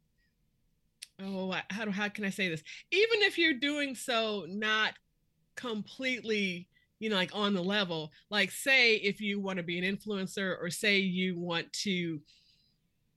oh, 1.23 1.54
how 1.71 1.85
do 1.85 1.90
how 1.90 2.09
can 2.09 2.25
I 2.25 2.30
say 2.30 2.49
this? 2.49 2.62
Even 2.90 3.23
if 3.23 3.38
you're 3.38 3.54
doing 3.54 3.95
so 3.95 4.47
not 4.49 4.95
completely, 5.61 6.69
you 6.99 7.11
know, 7.11 7.17
like 7.17 7.35
on 7.35 7.55
the 7.55 7.62
level, 7.62 8.12
like 8.31 8.50
say 8.50 8.97
if 8.97 9.21
you 9.21 9.40
want 9.40 9.59
to 9.59 9.62
be 9.62 9.79
an 9.79 9.97
influencer 9.97 10.57
or 10.61 10.71
say 10.71 10.99
you 10.99 11.38
want 11.38 11.73
to, 11.73 12.21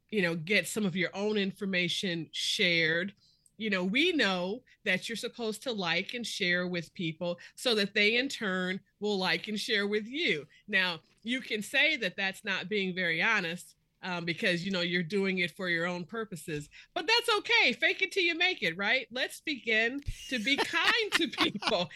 you 0.09 0.21
know, 0.21 0.35
get 0.35 0.67
some 0.67 0.85
of 0.85 0.95
your 0.95 1.09
own 1.13 1.37
information 1.37 2.27
shared 2.31 3.13
you 3.57 3.69
know, 3.69 3.83
we 3.83 4.11
know 4.11 4.61
that 4.83 5.07
you're 5.07 5.15
supposed 5.15 5.63
to 5.63 5.71
like 5.71 6.13
and 6.13 6.25
share 6.25 6.67
with 6.67 6.93
people 6.93 7.39
so 7.55 7.75
that 7.75 7.93
they 7.93 8.17
in 8.17 8.27
turn 8.27 8.79
will 8.99 9.17
like 9.17 9.47
and 9.47 9.59
share 9.59 9.87
with 9.87 10.07
you. 10.07 10.45
Now, 10.67 10.99
you 11.23 11.39
can 11.39 11.61
say 11.61 11.95
that 11.97 12.17
that's 12.17 12.43
not 12.43 12.67
being 12.67 12.95
very 12.95 13.21
honest 13.21 13.75
um, 14.01 14.25
because 14.25 14.65
you 14.65 14.71
know 14.71 14.81
you're 14.81 15.01
doing 15.01 15.37
it 15.37 15.51
for 15.51 15.69
your 15.69 15.85
own 15.85 16.03
purposes, 16.03 16.69
but 16.93 17.07
that's 17.07 17.37
okay. 17.39 17.71
Fake 17.71 18.01
it 18.01 18.11
till 18.11 18.23
you 18.23 18.37
make 18.37 18.61
it, 18.61 18.77
right? 18.77 19.07
Let's 19.11 19.39
begin 19.39 20.03
to 20.29 20.39
be 20.39 20.55
kind 20.57 21.11
to 21.13 21.27
people. 21.29 21.89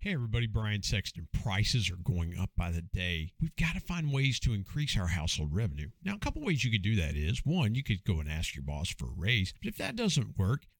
Hey 0.00 0.14
everybody, 0.14 0.46
Brian 0.46 0.84
Sexton. 0.84 1.26
Prices 1.42 1.90
are 1.90 1.96
going 1.96 2.38
up 2.38 2.50
by 2.56 2.70
the 2.70 2.82
day. 2.82 3.32
We've 3.40 3.56
got 3.56 3.74
to 3.74 3.80
find 3.80 4.12
ways 4.12 4.38
to 4.40 4.54
increase 4.54 4.96
our 4.96 5.08
household 5.08 5.52
revenue. 5.52 5.90
Now, 6.04 6.14
a 6.14 6.20
couple 6.20 6.40
ways 6.40 6.62
you 6.62 6.70
could 6.70 6.82
do 6.82 6.94
that 6.94 7.16
is 7.16 7.42
one, 7.44 7.74
you 7.74 7.82
could 7.82 8.04
go 8.04 8.20
and 8.20 8.30
ask 8.30 8.54
your 8.54 8.62
boss 8.62 8.90
for 8.90 9.06
a 9.06 9.14
raise. 9.16 9.52
But 9.60 9.70
if 9.70 9.76
that 9.78 9.96
doesn't 9.96 10.38
work, 10.38 10.68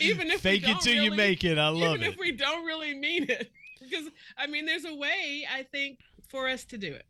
Even 0.00 0.30
if 0.30 0.40
fake 0.40 0.66
it 0.66 0.80
till 0.80 0.92
really, 0.92 1.04
you 1.04 1.10
make 1.12 1.44
it. 1.44 1.58
I 1.58 1.68
love 1.68 1.96
even 1.96 2.02
it. 2.02 2.12
if 2.14 2.18
we 2.18 2.32
don't 2.32 2.64
really 2.64 2.94
mean 2.94 3.24
it, 3.28 3.50
because 3.80 4.08
I 4.36 4.46
mean, 4.46 4.66
there's 4.66 4.84
a 4.84 4.94
way 4.94 5.46
I 5.52 5.62
think 5.64 6.00
for 6.28 6.48
us 6.48 6.64
to 6.66 6.78
do 6.78 6.92
it. 6.92 7.06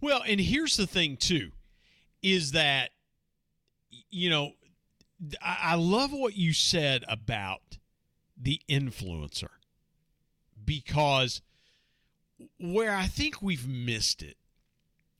Well, 0.00 0.22
and 0.26 0.40
here's 0.40 0.76
the 0.76 0.86
thing 0.86 1.16
too, 1.16 1.52
is 2.22 2.52
that 2.52 2.90
you 4.10 4.30
know, 4.30 4.52
I, 5.42 5.58
I 5.62 5.74
love 5.74 6.12
what 6.12 6.36
you 6.36 6.52
said 6.52 7.04
about 7.08 7.78
the 8.36 8.60
influencer 8.68 9.50
because 10.64 11.40
where 12.58 12.94
I 12.94 13.06
think 13.06 13.42
we've 13.42 13.66
missed 13.66 14.22
it, 14.22 14.36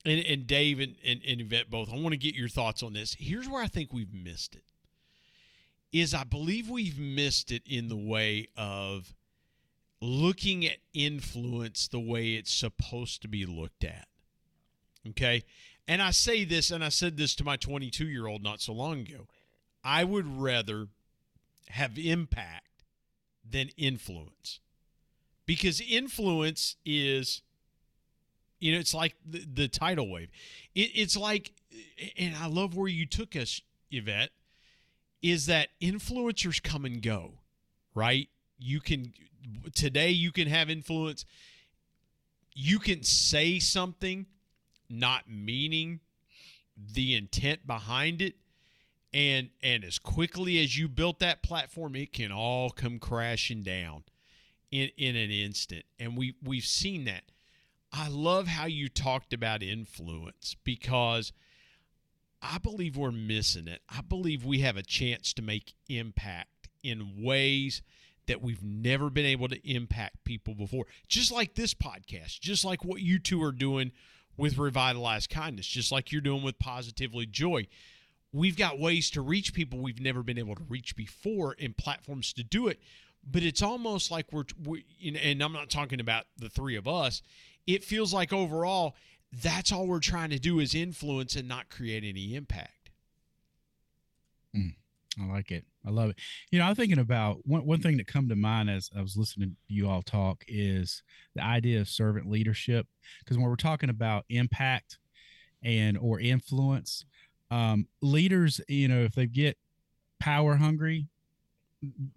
and, 0.04 0.20
and 0.20 0.46
Dave 0.46 0.80
and, 0.80 0.96
and, 1.04 1.20
and 1.26 1.40
Yvette 1.40 1.70
both, 1.70 1.92
I 1.92 1.96
want 1.96 2.10
to 2.10 2.16
get 2.16 2.34
your 2.34 2.48
thoughts 2.48 2.82
on 2.82 2.92
this. 2.92 3.16
Here's 3.18 3.48
where 3.48 3.62
I 3.62 3.68
think 3.68 3.92
we've 3.92 4.12
missed 4.12 4.54
it 4.54 4.64
is 5.94 6.12
I 6.12 6.24
believe 6.24 6.68
we've 6.68 6.98
missed 6.98 7.52
it 7.52 7.62
in 7.64 7.88
the 7.88 7.96
way 7.96 8.48
of 8.56 9.14
looking 10.02 10.66
at 10.66 10.78
influence 10.92 11.86
the 11.86 12.00
way 12.00 12.34
it's 12.34 12.52
supposed 12.52 13.22
to 13.22 13.28
be 13.28 13.46
looked 13.46 13.84
at. 13.84 14.08
Okay. 15.10 15.44
And 15.86 16.02
I 16.02 16.10
say 16.10 16.44
this, 16.44 16.72
and 16.72 16.82
I 16.82 16.88
said 16.88 17.16
this 17.16 17.36
to 17.36 17.44
my 17.44 17.56
22 17.56 18.06
year 18.06 18.26
old 18.26 18.42
not 18.42 18.60
so 18.60 18.72
long 18.72 19.02
ago. 19.02 19.28
I 19.84 20.02
would 20.02 20.26
rather 20.26 20.88
have 21.68 21.96
impact 21.96 22.82
than 23.48 23.68
influence 23.76 24.58
because 25.46 25.80
influence 25.80 26.74
is, 26.84 27.42
you 28.58 28.72
know, 28.72 28.80
it's 28.80 28.94
like 28.94 29.14
the, 29.24 29.44
the 29.46 29.68
tidal 29.68 30.10
wave. 30.10 30.30
It, 30.74 30.90
it's 30.94 31.16
like, 31.16 31.52
and 32.18 32.34
I 32.34 32.46
love 32.46 32.76
where 32.76 32.88
you 32.88 33.06
took 33.06 33.36
us, 33.36 33.60
Yvette 33.92 34.30
is 35.24 35.46
that 35.46 35.70
influencers 35.80 36.62
come 36.62 36.84
and 36.84 37.00
go, 37.00 37.38
right? 37.94 38.28
You 38.58 38.78
can 38.78 39.14
today 39.74 40.10
you 40.10 40.30
can 40.30 40.46
have 40.48 40.68
influence. 40.68 41.24
You 42.54 42.78
can 42.78 43.02
say 43.02 43.58
something 43.58 44.26
not 44.90 45.22
meaning 45.26 46.00
the 46.76 47.14
intent 47.14 47.66
behind 47.66 48.20
it 48.20 48.34
and 49.14 49.48
and 49.62 49.82
as 49.82 49.98
quickly 49.98 50.62
as 50.62 50.76
you 50.76 50.88
built 50.88 51.20
that 51.20 51.42
platform 51.42 51.96
it 51.96 52.12
can 52.12 52.30
all 52.30 52.68
come 52.68 52.98
crashing 52.98 53.62
down 53.62 54.02
in 54.70 54.90
in 54.98 55.16
an 55.16 55.30
instant 55.30 55.84
and 55.98 56.16
we 56.16 56.34
we've 56.42 56.66
seen 56.66 57.04
that 57.04 57.22
i 57.92 58.08
love 58.08 58.48
how 58.48 58.66
you 58.66 58.88
talked 58.88 59.32
about 59.32 59.62
influence 59.62 60.56
because 60.64 61.32
I 62.46 62.58
believe 62.58 62.96
we're 62.96 63.10
missing 63.10 63.68
it. 63.68 63.80
I 63.88 64.02
believe 64.02 64.44
we 64.44 64.60
have 64.60 64.76
a 64.76 64.82
chance 64.82 65.32
to 65.34 65.42
make 65.42 65.74
impact 65.88 66.68
in 66.82 67.22
ways 67.22 67.80
that 68.26 68.42
we've 68.42 68.62
never 68.62 69.08
been 69.08 69.24
able 69.24 69.48
to 69.48 69.68
impact 69.68 70.24
people 70.24 70.54
before. 70.54 70.84
Just 71.08 71.32
like 71.32 71.54
this 71.54 71.72
podcast, 71.72 72.40
just 72.40 72.64
like 72.64 72.84
what 72.84 73.00
you 73.00 73.18
two 73.18 73.42
are 73.42 73.52
doing 73.52 73.92
with 74.36 74.58
Revitalized 74.58 75.30
Kindness, 75.30 75.66
just 75.66 75.90
like 75.90 76.12
you're 76.12 76.20
doing 76.20 76.42
with 76.42 76.58
Positively 76.58 77.24
Joy. 77.24 77.66
We've 78.30 78.56
got 78.56 78.78
ways 78.78 79.10
to 79.10 79.22
reach 79.22 79.54
people 79.54 79.78
we've 79.78 80.00
never 80.00 80.22
been 80.22 80.38
able 80.38 80.56
to 80.56 80.64
reach 80.68 80.96
before 80.96 81.56
and 81.58 81.76
platforms 81.76 82.32
to 82.34 82.42
do 82.42 82.68
it. 82.68 82.78
But 83.26 83.42
it's 83.42 83.62
almost 83.62 84.10
like 84.10 84.26
we're, 84.32 84.44
we, 84.62 84.84
and 85.02 85.42
I'm 85.42 85.52
not 85.52 85.70
talking 85.70 86.00
about 86.00 86.26
the 86.36 86.50
three 86.50 86.76
of 86.76 86.86
us, 86.86 87.22
it 87.66 87.84
feels 87.84 88.12
like 88.12 88.34
overall 88.34 88.96
that's 89.42 89.72
all 89.72 89.86
we're 89.86 90.00
trying 90.00 90.30
to 90.30 90.38
do 90.38 90.60
is 90.60 90.74
influence 90.74 91.36
and 91.36 91.48
not 91.48 91.68
create 91.68 92.04
any 92.04 92.34
impact. 92.34 92.90
Mm. 94.56 94.74
I 95.20 95.26
like 95.26 95.50
it. 95.50 95.64
I 95.86 95.90
love 95.90 96.10
it. 96.10 96.16
You 96.50 96.58
know, 96.58 96.66
I'm 96.66 96.74
thinking 96.74 96.98
about 96.98 97.38
one, 97.44 97.64
one 97.66 97.80
thing 97.80 97.98
that 97.98 98.06
come 98.06 98.28
to 98.28 98.36
mind 98.36 98.70
as 98.70 98.90
I 98.96 99.02
was 99.02 99.16
listening 99.16 99.50
to 99.50 99.74
you 99.74 99.88
all 99.88 100.02
talk 100.02 100.44
is 100.48 101.02
the 101.34 101.42
idea 101.42 101.80
of 101.80 101.88
servant 101.88 102.28
leadership. 102.28 102.86
Because 103.20 103.36
when 103.36 103.48
we're 103.48 103.56
talking 103.56 103.90
about 103.90 104.24
impact 104.28 104.98
and 105.62 105.96
or 105.98 106.18
influence, 106.20 107.04
um, 107.50 107.86
leaders, 108.00 108.60
you 108.68 108.88
know, 108.88 109.02
if 109.02 109.14
they 109.14 109.26
get 109.26 109.56
power 110.18 110.56
hungry, 110.56 111.06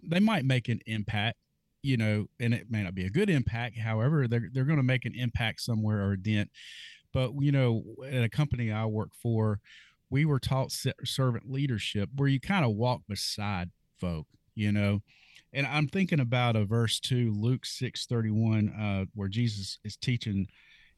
they 0.02 0.20
might 0.20 0.44
make 0.44 0.68
an 0.68 0.80
impact, 0.86 1.36
you 1.82 1.96
know, 1.96 2.26
and 2.40 2.54
it 2.54 2.70
may 2.70 2.82
not 2.82 2.94
be 2.94 3.04
a 3.04 3.10
good 3.10 3.30
impact. 3.30 3.78
However, 3.78 4.26
they're 4.26 4.48
they're 4.52 4.64
going 4.64 4.78
to 4.78 4.82
make 4.82 5.04
an 5.04 5.14
impact 5.14 5.60
somewhere 5.60 6.00
or 6.00 6.12
a 6.12 6.18
dent. 6.18 6.50
But 7.12 7.32
you 7.40 7.52
know, 7.52 7.82
at 8.06 8.22
a 8.22 8.28
company 8.28 8.70
I 8.70 8.86
work 8.86 9.10
for, 9.14 9.60
we 10.10 10.24
were 10.24 10.38
taught 10.38 10.72
servant 11.04 11.50
leadership 11.50 12.10
where 12.14 12.28
you 12.28 12.40
kind 12.40 12.64
of 12.64 12.72
walk 12.72 13.02
beside 13.08 13.70
folk, 14.00 14.26
you 14.54 14.72
know. 14.72 15.00
And 15.52 15.66
I'm 15.66 15.88
thinking 15.88 16.20
about 16.20 16.56
a 16.56 16.64
verse 16.64 17.00
two, 17.00 17.32
Luke 17.32 17.64
six 17.64 18.06
thirty 18.06 18.30
one, 18.30 18.68
uh, 18.68 19.06
where 19.14 19.28
Jesus 19.28 19.78
is 19.84 19.96
teaching 19.96 20.46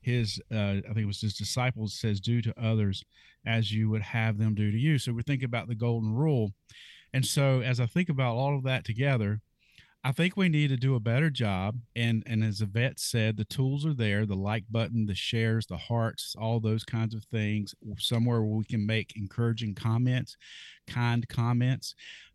his, 0.00 0.40
uh, 0.52 0.56
I 0.56 0.80
think 0.80 0.98
it 0.98 1.06
was 1.06 1.20
his 1.20 1.34
disciples, 1.34 1.94
says, 1.94 2.20
"Do 2.20 2.40
to 2.42 2.60
others 2.60 3.04
as 3.46 3.72
you 3.72 3.90
would 3.90 4.02
have 4.02 4.38
them 4.38 4.54
do 4.54 4.70
to 4.70 4.78
you." 4.78 4.98
So 4.98 5.12
we're 5.12 5.22
thinking 5.22 5.46
about 5.46 5.68
the 5.68 5.74
golden 5.74 6.14
rule, 6.14 6.52
and 7.12 7.24
so 7.24 7.60
as 7.60 7.80
I 7.80 7.86
think 7.86 8.08
about 8.08 8.36
all 8.36 8.56
of 8.56 8.64
that 8.64 8.84
together, 8.84 9.40
I 10.02 10.12
think 10.12 10.34
we 10.34 10.48
need 10.48 10.68
to 10.68 10.78
do 10.78 10.94
a 10.94 11.00
better 11.00 11.28
job. 11.28 11.78
And 11.94 12.22
and 12.26 12.42
as 12.42 12.62
Yvette 12.62 12.98
said, 12.98 13.36
the 13.36 13.44
tools 13.44 13.84
are 13.84 13.92
there: 13.94 14.24
the 14.24 14.34
like 14.34 14.64
button, 14.70 15.06
the 15.06 15.14
shares, 15.14 15.66
the 15.66 15.76
hearts, 15.76 16.34
all 16.38 16.58
those 16.58 16.84
kinds 16.84 17.14
of 17.14 17.24
things. 17.24 17.74
Somewhere 17.98 18.42
where 18.42 18.56
we 18.58 18.64
can 18.64 18.86
make 18.86 19.12
encouraging 19.16 19.74
comments, 19.74 20.36
kind 20.86 21.28
comments. 21.28 21.94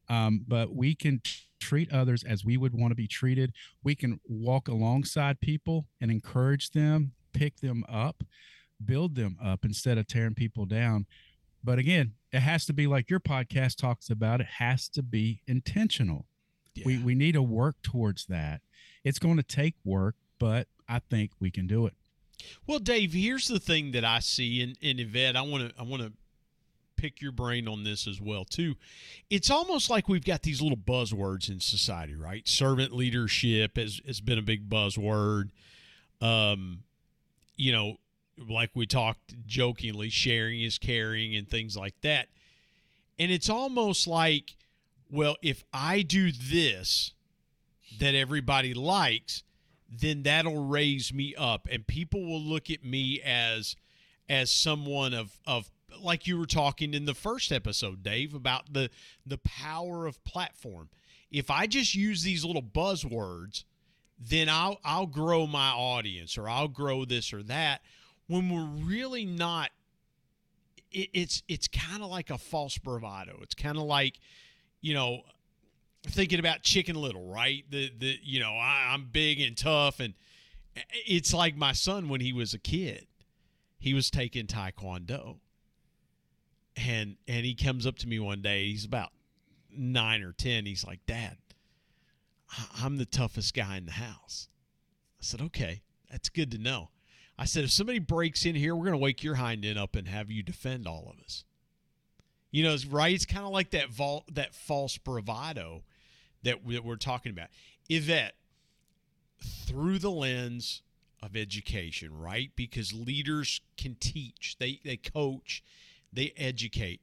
Um, 0.10 0.43
but 0.48 0.75
we 0.75 0.93
can 0.93 1.22
treat 1.60 1.91
others 1.91 2.24
as 2.24 2.45
we 2.45 2.57
would 2.57 2.75
want 2.75 2.91
to 2.91 2.95
be 2.95 3.07
treated. 3.07 3.51
We 3.84 3.95
can 3.95 4.19
walk 4.27 4.67
alongside 4.67 5.39
people 5.39 5.88
and 6.00 6.12
encourage 6.12 6.69
them, 6.69 7.13
pick 7.34 7.60
them 7.62 7.84
up, 7.89 8.24
build 8.84 9.15
them 9.15 9.38
up 9.43 9.65
instead 9.65 9.98
of 9.98 10.05
tearing 10.05 10.36
people 10.36 10.67
down. 10.67 11.07
But 11.63 11.79
again, 11.79 12.13
it 12.31 12.41
has 12.41 12.67
to 12.67 12.74
be 12.74 12.86
like 12.86 13.10
your 13.10 13.19
podcast 13.19 13.77
talks 13.77 14.12
about. 14.12 14.41
It 14.41 14.48
has 14.60 14.88
to 14.89 15.01
be 15.01 15.41
intentional 15.48 16.27
yeah. 16.75 16.86
We 16.86 16.98
we 17.00 17.15
need 17.15 17.34
to 17.34 17.44
work 17.44 17.82
towards 17.82 18.25
that. 18.27 18.62
It's 19.03 19.20
going 19.20 19.38
to 19.38 19.44
take 19.44 19.75
work, 19.84 20.15
but 20.39 20.67
I 20.88 21.00
think 21.00 21.32
we 21.39 21.51
can 21.51 21.67
do 21.67 21.86
it. 21.86 21.94
Well, 22.67 22.79
Dave, 22.79 23.13
here's 23.13 23.48
the 23.48 23.60
thing 23.60 23.91
that 23.91 24.03
I 24.03 24.20
see 24.20 24.62
in, 24.62 24.75
in 24.82 25.00
Yvette. 25.00 25.36
I 25.36 25.41
want 25.41 25.70
to 25.70 25.82
I 25.82 25.84
want 25.84 26.03
to 26.03 26.12
pick 26.98 27.22
your 27.22 27.32
brain 27.32 27.67
on 27.67 27.84
this 27.84 28.08
as 28.08 28.22
well 28.22 28.46
too. 28.46 28.75
It's 29.29 29.50
almost 29.50 29.89
like 29.89 30.08
we've 30.08 30.25
got 30.25 30.41
these 30.44 30.62
little 30.62 30.77
buzzwords 30.77 31.50
in 31.50 31.60
society, 31.60 32.15
right? 32.15 32.48
Servant 32.48 32.94
leadership 32.94 33.77
has 33.77 34.01
has 34.05 34.22
been 34.22 34.38
a 34.38 34.44
big 34.44 34.70
buzzword. 34.70 35.50
Um, 36.22 36.84
you 37.58 37.72
know, 37.72 37.98
like 38.38 38.72
we 38.74 38.86
talked 38.86 39.36
jokingly, 39.46 40.10
sharing 40.10 40.62
is 40.62 40.77
caring 40.77 41.36
and 41.36 41.48
things 41.48 41.77
like 41.77 42.00
that. 42.01 42.27
And 43.17 43.32
it's 43.32 43.50
almost 43.50 44.08
like 44.08 44.55
well, 45.09 45.38
if 45.41 45.63
I 45.74 46.01
do 46.01 46.31
this 46.31 47.13
that 48.00 48.15
everybody 48.15 48.74
likes, 48.74 49.43
then 49.89 50.24
that'll 50.24 50.65
raise 50.65 51.13
me 51.13 51.35
up 51.38 51.67
and 51.71 51.85
people 51.85 52.25
will 52.25 52.41
look 52.41 52.69
at 52.69 52.83
me 52.83 53.21
as 53.21 53.75
as 54.27 54.51
someone 54.51 55.13
of 55.13 55.39
of 55.45 55.71
like 56.01 56.27
you 56.27 56.38
were 56.38 56.45
talking 56.45 56.93
in 56.93 57.05
the 57.05 57.13
first 57.13 57.51
episode, 57.51 58.03
Dave, 58.03 58.33
about 58.33 58.74
the 58.74 58.89
the 59.25 59.38
power 59.38 60.05
of 60.05 60.24
platform. 60.24 60.89
If 61.31 61.50
I 61.50 61.67
just 61.67 61.95
use 61.95 62.24
these 62.24 62.43
little 62.43 62.63
buzzwords, 62.63 63.63
then 64.19 64.50
I'll 64.50 64.79
I'll 64.83 65.07
grow 65.07 65.47
my 65.47 65.69
audience 65.69 66.38
or 66.38 66.50
I'll 66.50 66.67
grow 66.67 67.05
this 67.05 67.33
or 67.33 67.43
that 67.43 67.81
when 68.27 68.50
we're 68.50 68.85
really 68.85 69.25
not 69.25 69.70
it, 70.91 71.09
it's 71.13 71.44
it's 71.48 71.68
kind 71.68 72.03
of 72.03 72.09
like 72.09 72.29
a 72.29 72.37
false 72.37 72.77
bravado. 72.77 73.39
It's 73.41 73.55
kind 73.55 73.77
of 73.77 73.83
like 73.83 74.20
you 74.85 74.93
know, 74.93 75.24
thinking 76.05 76.37
about 76.37 76.61
Chicken 76.61 76.95
Little, 76.95 77.25
right? 77.25 77.65
The 77.71 77.91
the 77.98 78.19
you 78.21 78.39
know 78.39 78.51
I, 78.51 78.91
I'm 78.93 79.09
big 79.11 79.41
and 79.41 79.57
tough, 79.57 80.00
and 80.00 80.13
it's 81.07 81.33
like 81.33 81.57
my 81.57 81.71
son 81.71 82.07
when 82.07 82.21
he 82.21 82.31
was 82.31 82.53
a 82.53 82.59
kid, 82.59 83.07
he 83.79 83.95
was 83.95 84.11
taking 84.11 84.45
Taekwondo, 84.45 85.37
and 86.77 87.17
and 87.27 87.48
he 87.48 87.55
comes 87.55 87.87
up 87.87 87.98
to 87.98 88.07
me 88.07 88.19
one 88.19 88.43
day. 88.43 88.65
He's 88.65 88.85
about 88.85 89.09
nine 89.75 90.21
or 90.21 90.33
ten. 90.33 90.67
He's 90.67 90.85
like, 90.85 91.03
Dad, 91.07 91.37
I'm 92.79 92.98
the 92.98 93.05
toughest 93.05 93.55
guy 93.55 93.77
in 93.77 93.87
the 93.87 93.93
house. 93.93 94.50
I 95.19 95.24
said, 95.24 95.41
Okay, 95.41 95.81
that's 96.11 96.29
good 96.29 96.51
to 96.51 96.59
know. 96.59 96.91
I 97.39 97.45
said, 97.45 97.63
if 97.63 97.71
somebody 97.71 98.00
breaks 98.00 98.45
in 98.45 98.53
here, 98.53 98.75
we're 98.75 98.85
going 98.85 98.93
to 98.93 99.03
wake 99.03 99.24
your 99.24 99.35
hind 99.35 99.65
end 99.65 99.79
up 99.79 99.95
and 99.95 100.07
have 100.07 100.31
you 100.31 100.41
defend 100.41 100.87
all 100.87 101.11
of 101.11 101.19
us. 101.21 101.43
You 102.51 102.64
know, 102.64 102.77
right? 102.90 103.14
It's 103.14 103.25
kind 103.25 103.46
of 103.46 103.51
like 103.51 103.72
that 103.72 103.90
vault, 103.90 104.24
that 104.34 104.55
false 104.55 104.98
bravado 104.98 105.84
that, 106.44 106.64
we're 106.64 106.96
talking 106.96 107.31
about. 107.31 107.48
Yvette, 107.90 108.36
through 109.40 110.00
the 110.00 110.12
lens 110.12 110.81
of 111.22 111.36
education, 111.36 112.18
right? 112.18 112.51
Because 112.55 112.94
leaders 112.94 113.62
can 113.77 113.96
teach, 113.96 114.55
they 114.60 114.79
they 114.86 114.98
coach, 114.98 115.64
they 116.14 116.34
educate. 116.38 117.01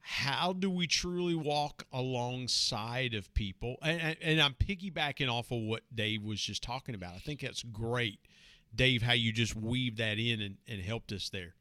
How 0.00 0.52
do 0.52 0.70
we 0.70 0.86
truly 0.86 1.34
walk 1.34 1.84
alongside 1.92 3.12
of 3.14 3.32
people? 3.34 3.76
And, 3.82 4.16
and 4.22 4.40
I'm 4.40 4.54
piggybacking 4.54 5.28
off 5.28 5.50
of 5.50 5.62
what 5.62 5.82
Dave 5.92 6.22
was 6.22 6.40
just 6.40 6.62
talking 6.62 6.94
about. 6.94 7.14
I 7.14 7.18
think 7.18 7.40
that's 7.40 7.64
great, 7.64 8.20
Dave, 8.74 9.02
how 9.02 9.14
you 9.14 9.32
just 9.32 9.56
weave 9.56 9.96
that 9.96 10.18
in 10.18 10.40
and, 10.40 10.56
and 10.68 10.80
helped 10.80 11.10
us 11.10 11.28
there. 11.28 11.54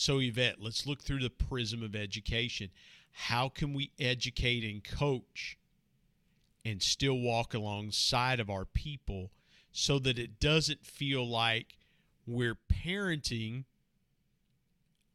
So, 0.00 0.18
Yvette, 0.18 0.62
let's 0.62 0.86
look 0.86 1.02
through 1.02 1.18
the 1.18 1.28
prism 1.28 1.82
of 1.82 1.94
education. 1.94 2.70
How 3.12 3.50
can 3.50 3.74
we 3.74 3.90
educate 4.00 4.64
and 4.64 4.82
coach 4.82 5.58
and 6.64 6.80
still 6.80 7.18
walk 7.18 7.52
alongside 7.52 8.40
of 8.40 8.48
our 8.48 8.64
people 8.64 9.30
so 9.72 9.98
that 9.98 10.18
it 10.18 10.40
doesn't 10.40 10.86
feel 10.86 11.28
like 11.28 11.76
we're 12.26 12.56
parenting 12.72 13.64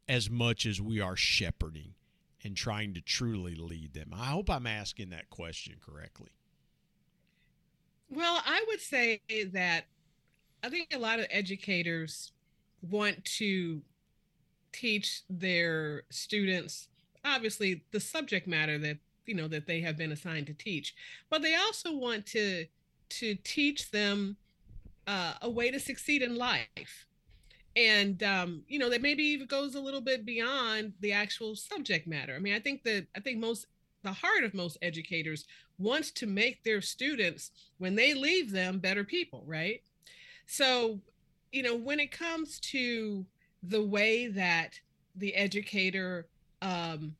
as 0.08 0.30
much 0.30 0.68
as 0.68 0.80
we 0.80 1.02
are 1.02 1.16
shepherding 1.16 1.96
and 2.44 2.56
trying 2.56 2.94
to 2.94 3.02
truly 3.02 3.56
lead 3.56 3.96
them? 3.96 4.14
I 4.14 4.26
hope 4.26 4.52
I'm 4.52 4.68
asking 4.68 5.10
that 5.10 5.32
question 5.32 5.78
correctly. 5.84 6.30
Well, 8.12 8.40
I 8.46 8.64
would 8.68 8.82
say 8.82 9.20
that 9.52 9.86
I 10.64 10.70
think 10.70 10.94
a 10.94 11.00
lot 11.00 11.18
of 11.18 11.26
educators 11.32 12.34
want 12.88 13.26
to 13.26 13.82
teach 14.76 15.22
their 15.30 16.04
students 16.10 16.88
obviously 17.24 17.84
the 17.92 18.00
subject 18.00 18.48
matter 18.48 18.78
that 18.78 18.98
you 19.26 19.34
know 19.34 19.48
that 19.48 19.66
they 19.66 19.82
have 19.82 19.98
been 19.98 20.12
assigned 20.12 20.46
to 20.46 20.54
teach 20.54 20.94
but 21.30 21.42
they 21.42 21.56
also 21.56 21.96
want 21.96 22.26
to 22.26 22.66
to 23.10 23.36
teach 23.36 23.92
them 23.92 24.38
uh, 25.08 25.34
a 25.42 25.50
way 25.50 25.72
to 25.72 25.80
succeed 25.80 26.22
in 26.22 26.36
life. 26.36 27.06
And 27.76 28.24
um, 28.24 28.64
you 28.68 28.80
know 28.80 28.90
that 28.90 29.02
maybe 29.02 29.24
even 29.24 29.48
goes 29.48 29.76
a 29.76 29.82
little 29.82 30.02
bit 30.02 30.26
beyond 30.26 30.94
the 31.02 31.12
actual 31.12 31.56
subject 31.56 32.08
matter. 32.08 32.34
I 32.36 32.40
mean 32.40 32.54
i 32.54 32.60
think 32.60 32.84
that 32.84 33.08
i 33.16 33.20
think 33.20 33.38
most 33.38 33.68
the 34.04 34.14
heart 34.14 34.44
of 34.44 34.54
most 34.54 34.78
educators 34.82 35.46
wants 35.78 36.12
to 36.12 36.28
make 36.28 36.64
their 36.64 36.80
students 36.80 37.52
when 37.80 37.96
they 37.96 38.14
leave 38.14 38.52
them 38.52 38.80
better 38.80 39.04
people 39.04 39.44
right? 39.46 39.82
So 40.48 41.00
you 41.52 41.64
know 41.64 41.76
when 41.76 42.00
it 42.00 42.12
comes 42.12 42.60
to 42.72 43.26
the 43.70 43.84
way 43.84 44.28
that 44.28 44.80
the 45.16 45.36
educator 45.36 46.28
um, 46.62 47.16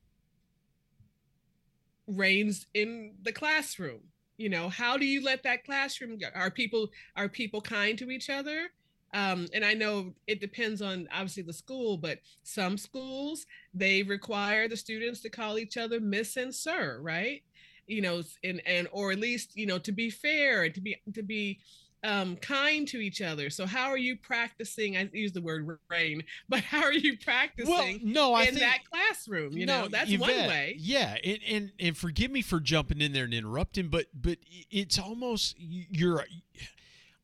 reigns 2.06 2.66
in 2.74 3.14
the 3.22 3.32
classroom. 3.32 4.00
You 4.36 4.50
know 4.50 4.68
how 4.68 4.98
do 4.98 5.06
you 5.06 5.24
let 5.24 5.42
that 5.44 5.64
classroom 5.64 6.18
go? 6.18 6.26
are 6.34 6.50
people 6.50 6.88
are 7.16 7.28
people 7.28 7.60
kind 7.60 7.98
to 7.98 8.10
each 8.10 8.28
other? 8.28 8.68
Um, 9.14 9.46
and 9.54 9.64
i 9.64 9.72
know 9.72 10.12
it 10.26 10.40
depends 10.40 10.82
on 10.82 11.08
obviously 11.12 11.44
the 11.44 11.52
school 11.52 11.96
but 11.96 12.18
some 12.42 12.76
schools 12.76 13.46
they 13.72 14.02
require 14.02 14.68
the 14.68 14.76
students 14.76 15.20
to 15.20 15.30
call 15.30 15.58
each 15.58 15.76
other 15.76 16.00
miss 16.00 16.36
and 16.36 16.54
sir 16.54 16.98
right? 17.00 17.42
You 17.86 18.02
know 18.02 18.22
and 18.44 18.60
and 18.66 18.88
or 18.92 19.12
at 19.12 19.20
least 19.20 19.56
you 19.56 19.64
know 19.64 19.78
to 19.78 19.92
be 19.92 20.10
fair 20.10 20.64
and 20.64 20.74
to 20.74 20.80
be 20.80 20.96
to 21.14 21.22
be 21.22 21.60
um, 22.04 22.36
kind 22.36 22.86
to 22.88 22.98
each 22.98 23.20
other. 23.20 23.50
So 23.50 23.66
how 23.66 23.88
are 23.88 23.96
you 23.96 24.16
practicing? 24.16 24.96
I 24.96 25.08
use 25.12 25.32
the 25.32 25.40
word 25.40 25.78
rain, 25.90 26.22
but 26.48 26.60
how 26.60 26.82
are 26.82 26.92
you 26.92 27.16
practicing? 27.18 27.72
Well, 27.72 27.94
no, 28.02 28.34
I 28.34 28.42
in 28.42 28.48
think, 28.48 28.60
that 28.60 28.78
classroom. 28.90 29.56
You 29.56 29.66
no, 29.66 29.82
know, 29.82 29.88
that's 29.88 30.10
Yvette, 30.10 30.20
one 30.20 30.48
way. 30.48 30.76
Yeah, 30.78 31.16
and, 31.22 31.38
and 31.48 31.72
and 31.78 31.96
forgive 31.96 32.30
me 32.30 32.42
for 32.42 32.60
jumping 32.60 33.00
in 33.00 33.12
there 33.12 33.24
and 33.24 33.34
interrupting, 33.34 33.88
but 33.88 34.06
but 34.14 34.38
it's 34.70 34.98
almost 34.98 35.56
you're. 35.58 36.24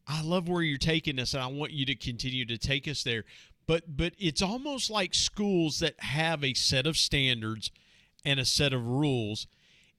I 0.06 0.20
love 0.22 0.48
where 0.48 0.62
you're 0.62 0.78
taking 0.78 1.20
us, 1.20 1.32
and 1.32 1.42
I 1.42 1.46
want 1.46 1.72
you 1.72 1.86
to 1.86 1.94
continue 1.94 2.44
to 2.46 2.58
take 2.58 2.88
us 2.88 3.04
there. 3.04 3.24
But 3.66 3.96
but 3.96 4.14
it's 4.18 4.42
almost 4.42 4.90
like 4.90 5.14
schools 5.14 5.78
that 5.78 6.00
have 6.00 6.42
a 6.42 6.54
set 6.54 6.86
of 6.86 6.96
standards 6.96 7.70
and 8.24 8.40
a 8.40 8.44
set 8.44 8.72
of 8.72 8.86
rules, 8.86 9.46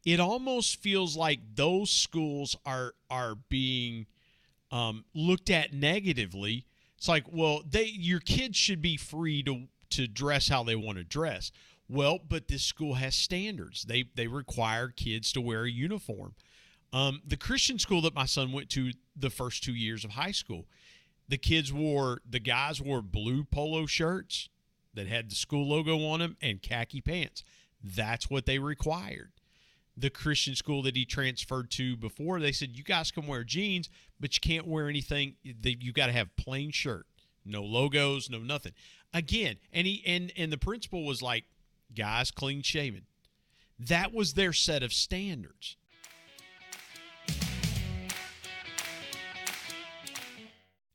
it 0.05 0.19
almost 0.19 0.81
feels 0.81 1.15
like 1.15 1.39
those 1.55 1.89
schools 1.89 2.57
are 2.65 2.93
are 3.09 3.35
being 3.35 4.07
um, 4.73 5.05
looked 5.13 5.49
at 5.49 5.71
negatively. 5.71 6.65
It's 6.97 7.07
like, 7.07 7.25
well, 7.31 7.61
they 7.69 7.85
your 7.85 8.19
kids 8.19 8.57
should 8.57 8.81
be 8.81 8.97
free 8.97 9.43
to 9.43 9.67
to 9.91 10.07
dress 10.07 10.49
how 10.49 10.63
they 10.63 10.75
want 10.75 10.97
to 10.97 11.03
dress. 11.03 11.51
Well, 11.87 12.19
but 12.27 12.47
this 12.47 12.63
school 12.63 12.95
has 12.95 13.15
standards. 13.15 13.83
They 13.83 14.05
they 14.15 14.27
require 14.27 14.89
kids 14.89 15.31
to 15.33 15.41
wear 15.41 15.63
a 15.63 15.69
uniform. 15.69 16.33
Um, 16.91 17.21
the 17.25 17.37
Christian 17.37 17.79
school 17.79 18.01
that 18.01 18.15
my 18.15 18.25
son 18.25 18.51
went 18.51 18.69
to 18.71 18.91
the 19.15 19.29
first 19.29 19.63
two 19.63 19.73
years 19.73 20.03
of 20.03 20.11
high 20.11 20.31
school, 20.31 20.65
the 21.27 21.37
kids 21.37 21.71
wore 21.71 22.21
the 22.27 22.39
guys 22.39 22.81
wore 22.81 23.01
blue 23.01 23.43
polo 23.43 23.85
shirts 23.85 24.49
that 24.95 25.07
had 25.07 25.29
the 25.29 25.35
school 25.35 25.67
logo 25.67 26.03
on 26.05 26.19
them 26.19 26.37
and 26.41 26.61
khaki 26.61 27.01
pants. 27.01 27.43
That's 27.83 28.29
what 28.29 28.45
they 28.45 28.59
required. 28.59 29.31
The 29.95 30.09
Christian 30.09 30.55
school 30.55 30.81
that 30.83 30.95
he 30.95 31.05
transferred 31.05 31.69
to 31.71 31.95
before, 31.95 32.39
they 32.39 32.51
said 32.51 32.77
you 32.77 32.83
guys 32.83 33.11
can 33.11 33.27
wear 33.27 33.43
jeans, 33.43 33.89
but 34.23 34.37
you 34.37 34.39
can't 34.39 34.65
wear 34.65 34.87
anything. 34.87 35.35
You 35.43 35.91
got 35.91 36.05
to 36.05 36.13
have 36.13 36.33
plain 36.37 36.71
shirt, 36.71 37.05
no 37.43 37.61
logos, 37.61 38.29
no 38.29 38.39
nothing. 38.39 38.71
Again, 39.13 39.57
and 39.73 39.85
he 39.85 40.01
and 40.05 40.31
and 40.37 40.49
the 40.49 40.57
principal 40.57 41.05
was 41.05 41.21
like, 41.21 41.43
guys, 41.93 42.31
clean 42.31 42.61
shaven. 42.61 43.01
That 43.77 44.13
was 44.13 44.35
their 44.35 44.53
set 44.53 44.81
of 44.81 44.93
standards. 44.93 45.75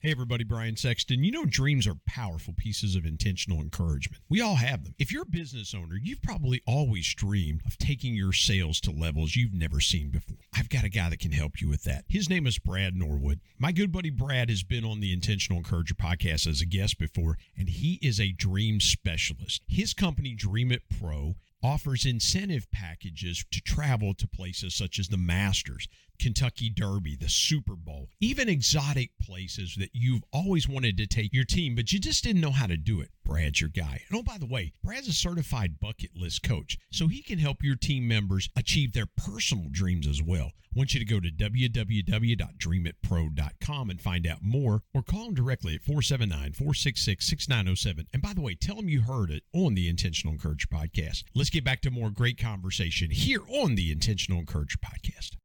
Hey 0.01 0.13
everybody, 0.13 0.45
Brian 0.45 0.77
Sexton. 0.77 1.25
You 1.25 1.33
know, 1.33 1.45
dreams 1.45 1.85
are 1.85 1.97
powerful 2.07 2.55
pieces 2.57 2.95
of 2.95 3.05
intentional 3.05 3.59
encouragement. 3.59 4.23
We 4.29 4.41
all 4.41 4.55
have 4.55 4.85
them. 4.85 4.95
If 4.97 5.11
you're 5.11 5.25
a 5.25 5.27
business 5.27 5.75
owner, 5.75 5.97
you've 6.01 6.23
probably 6.23 6.63
always 6.69 7.13
dreamed 7.17 7.63
of 7.67 7.77
taking 7.79 8.15
your 8.15 8.33
sales 8.33 8.81
to 8.83 8.93
levels 8.93 9.35
you've 9.35 9.53
never 9.53 9.81
seen 9.81 10.11
before. 10.11 10.37
I've 10.57 10.69
got 10.69 10.85
a 10.85 10.89
guy 10.89 11.11
that 11.11 11.19
can 11.19 11.33
help 11.33 11.61
you 11.61 11.69
with 11.69 11.83
that. 11.83 12.05
His 12.07 12.31
name 12.31 12.47
is 12.47 12.61
Brad 12.61 12.95
Norwood. 12.95 13.41
My 13.59 13.73
good 13.73 13.91
buddy 13.91 14.11
Brad 14.11 14.51
has 14.51 14.63
been 14.63 14.85
on 14.85 15.01
the 15.01 15.13
Intentional 15.13 15.59
Encourager 15.59 15.95
podcast 15.95 16.47
as 16.47 16.61
a 16.61 16.67
guest 16.67 16.97
before, 17.01 17.37
and 17.57 17.69
he 17.69 17.99
is 18.01 18.21
a 18.21 18.31
dream 18.31 18.79
specialist. 18.79 19.63
His 19.67 19.95
company, 19.95 20.33
Dream 20.33 20.71
It 20.71 20.83
Pro, 21.01 21.35
offers 21.61 22.07
incentive 22.07 22.71
packages 22.71 23.45
to 23.51 23.61
travel 23.61 24.15
to 24.15 24.29
places 24.29 24.77
such 24.77 25.01
as 25.01 25.09
the 25.09 25.17
Masters, 25.17 25.89
Kentucky 26.19 26.71
Derby, 26.71 27.17
the 27.17 27.29
Super 27.29 27.77
Bowl, 27.77 28.09
even 28.21 28.49
exotic 28.49 29.11
places 29.21 29.77
that 29.79 29.91
you've 29.93 30.25
always 30.33 30.69
wanted 30.69 30.97
to 30.99 31.07
take 31.07 31.33
your 31.33 31.45
team, 31.45 31.75
but 31.75 31.93
you 31.93 31.99
just 31.99 32.25
didn't 32.25 32.41
know 32.41 32.51
how 32.51 32.67
to 32.67 32.77
do 32.77 33.01
it. 33.01 33.11
Brad's 33.25 33.61
your 33.61 33.71
guy. 33.71 34.03
And 34.09 34.19
oh, 34.19 34.23
by 34.23 34.39
the 34.39 34.47
way, 34.47 34.73
Brad's 34.83 35.09
a 35.09 35.13
certified 35.13 35.81
bucket 35.81 36.17
list 36.17 36.43
coach, 36.43 36.79
so 36.91 37.09
he 37.09 37.23
can 37.23 37.39
help 37.39 37.63
your 37.63 37.77
team 37.77 38.09
members 38.09 38.49
achieve 38.57 38.93
their 38.93 39.07
personal 39.07 39.69
dreams 39.71 40.07
as 40.07 40.23
well. 40.23 40.53
I 40.75 40.79
want 40.79 40.95
you 40.95 41.01
to 41.01 41.07
go 41.07 41.21
to 41.21 41.31
www.dreamitpro.com 41.31 43.91
and 43.91 44.01
find 44.01 44.27
out 44.27 44.39
more, 44.43 44.83
or 44.95 45.03
call 45.03 45.29
him 45.29 45.35
directly 45.35 45.75
at 45.75 45.83
479 45.83 46.53
466 46.53 47.27
6907. 47.27 48.07
And 48.13 48.23
by 48.23 48.33
the 48.35 48.43
way, 48.43 48.55
tell 48.55 48.79
him 48.79 48.89
you 48.89 49.03
heard 49.03 49.31
it 49.31 49.43
on 49.55 49.75
the 49.75 49.89
Intentional 49.89 50.35
Encourager 50.35 50.69
podcast. 50.69 51.25
Let's 51.35 51.51
get 51.51 51.65
back 51.65 51.81
to 51.83 51.91
more 51.91 52.11
great 52.11 52.39
conversation 52.39 53.11
here 53.11 53.43
on 53.49 53.75
the 53.77 53.91
Intentional 53.91 54.41
Encourager 54.41 54.79
podcast. 54.79 55.37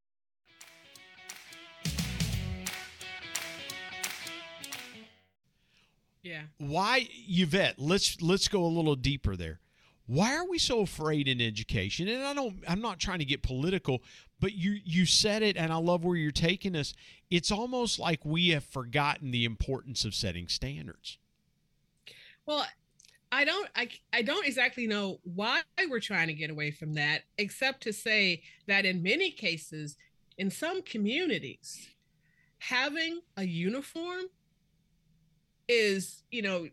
Yeah. 6.24 6.44
Why, 6.58 7.08
Yvette? 7.28 7.76
Let's 7.78 8.22
let's 8.22 8.48
go 8.48 8.64
a 8.64 8.68
little 8.68 8.96
deeper 8.96 9.36
there. 9.36 9.60
Why 10.06 10.36
are 10.36 10.48
we 10.48 10.58
so 10.58 10.80
afraid 10.82 11.28
in 11.28 11.40
education? 11.42 12.08
And 12.08 12.24
I 12.24 12.34
don't. 12.34 12.64
I'm 12.68 12.82
not 12.82 13.00
trying 13.00 13.20
to 13.20 13.26
get 13.26 13.44
political, 13.44 14.02
but 14.40 14.54
you 14.54 14.78
you 14.84 15.06
said 15.06 15.44
it, 15.44 15.58
and 15.58 15.72
I 15.72 15.78
love 15.78 16.04
where 16.04 16.18
you're 16.18 16.32
taking 16.32 16.76
us. 16.76 16.94
It's 17.30 17.52
almost 17.52 18.00
like 18.00 18.26
we 18.26 18.50
have 18.50 18.64
forgotten 18.64 19.32
the 19.32 19.46
importance 19.46 20.06
of 20.06 20.16
setting 20.16 20.48
standards. 20.48 21.18
Well, 22.46 22.66
I 23.34 23.46
don't 23.46 23.70
I, 23.76 23.90
I 24.14 24.22
don't 24.22 24.46
exactly 24.46 24.86
know 24.86 25.20
why 25.24 25.62
we're 25.90 26.00
trying 26.00 26.28
to 26.28 26.34
get 26.34 26.52
away 26.52 26.72
from 26.72 26.94
that 26.94 27.24
except 27.38 27.82
to 27.84 27.92
say 27.92 28.44
that 28.68 28.86
in 28.86 29.02
many 29.02 29.32
cases 29.32 29.98
in 30.38 30.52
some 30.52 30.84
communities 30.84 31.90
having 32.60 33.22
a 33.36 33.44
uniform 33.44 34.26
is, 35.68 36.24
you 36.32 36.42
know, 36.42 36.68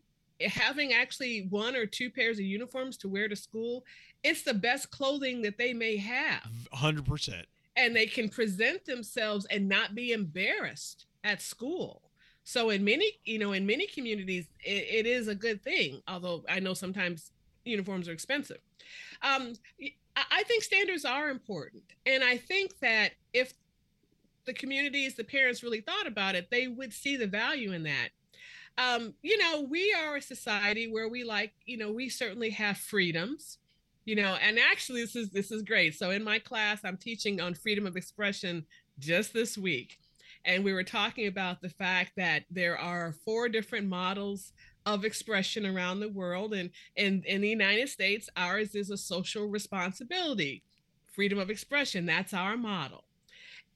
having 0.48 0.92
actually 0.92 1.46
one 1.50 1.76
or 1.76 1.86
two 1.86 2.10
pairs 2.10 2.38
of 2.38 2.44
uniforms 2.44 2.96
to 2.98 3.08
wear 3.08 3.28
to 3.28 3.36
school, 3.36 3.84
it's 4.22 4.42
the 4.42 4.54
best 4.54 4.90
clothing 4.90 5.42
that 5.42 5.58
they 5.58 5.72
may 5.72 5.96
have. 5.96 6.48
100%. 6.74 7.44
And 7.76 7.94
they 7.94 8.06
can 8.06 8.28
present 8.28 8.84
themselves 8.84 9.46
and 9.46 9.68
not 9.68 9.94
be 9.94 10.12
embarrassed 10.12 11.06
at 11.24 11.40
school. 11.42 12.02
So 12.44 12.70
in 12.70 12.84
many, 12.84 13.18
you 13.24 13.38
know, 13.38 13.52
in 13.52 13.66
many 13.66 13.86
communities, 13.86 14.46
it, 14.64 14.86
it 14.90 15.06
is 15.06 15.28
a 15.28 15.34
good 15.34 15.62
thing. 15.62 16.02
Although 16.08 16.44
I 16.48 16.60
know 16.60 16.74
sometimes 16.74 17.32
uniforms 17.64 18.08
are 18.08 18.12
expensive. 18.12 18.58
Um, 19.22 19.52
I 20.16 20.42
think 20.44 20.62
standards 20.64 21.04
are 21.04 21.30
important, 21.30 21.84
and 22.06 22.24
I 22.24 22.36
think 22.36 22.78
that 22.80 23.12
if 23.32 23.54
the 24.46 24.52
communities, 24.52 25.14
the 25.14 25.24
parents 25.24 25.62
really 25.62 25.80
thought 25.80 26.06
about 26.06 26.34
it, 26.34 26.48
they 26.50 26.66
would 26.66 26.92
see 26.92 27.16
the 27.16 27.26
value 27.26 27.72
in 27.72 27.84
that 27.84 28.08
um, 28.80 29.14
you 29.22 29.36
know, 29.36 29.66
we 29.68 29.94
are 29.94 30.16
a 30.16 30.22
society 30.22 30.90
where 30.90 31.08
we 31.08 31.22
like, 31.22 31.52
you 31.66 31.76
know, 31.76 31.92
we 31.92 32.08
certainly 32.08 32.50
have 32.50 32.78
freedoms, 32.78 33.58
you 34.06 34.16
know, 34.16 34.36
and 34.40 34.58
actually 34.58 35.02
this 35.02 35.14
is 35.14 35.30
this 35.30 35.50
is 35.50 35.62
great. 35.62 35.94
So 35.94 36.10
in 36.10 36.24
my 36.24 36.38
class, 36.38 36.80
I'm 36.82 36.96
teaching 36.96 37.40
on 37.40 37.54
freedom 37.54 37.86
of 37.86 37.96
expression 37.96 38.64
just 38.98 39.34
this 39.34 39.58
week. 39.58 39.98
And 40.46 40.64
we 40.64 40.72
were 40.72 40.84
talking 40.84 41.26
about 41.26 41.60
the 41.60 41.68
fact 41.68 42.12
that 42.16 42.44
there 42.50 42.78
are 42.78 43.14
four 43.26 43.50
different 43.50 43.86
models 43.86 44.52
of 44.86 45.04
expression 45.04 45.66
around 45.66 46.00
the 46.00 46.08
world. 46.08 46.54
And 46.54 46.70
in, 46.96 47.22
in 47.26 47.42
the 47.42 47.48
United 47.48 47.90
States, 47.90 48.30
ours 48.36 48.74
is 48.74 48.88
a 48.88 48.96
social 48.96 49.46
responsibility, 49.46 50.62
freedom 51.12 51.38
of 51.38 51.50
expression. 51.50 52.06
That's 52.06 52.32
our 52.32 52.56
model. 52.56 53.04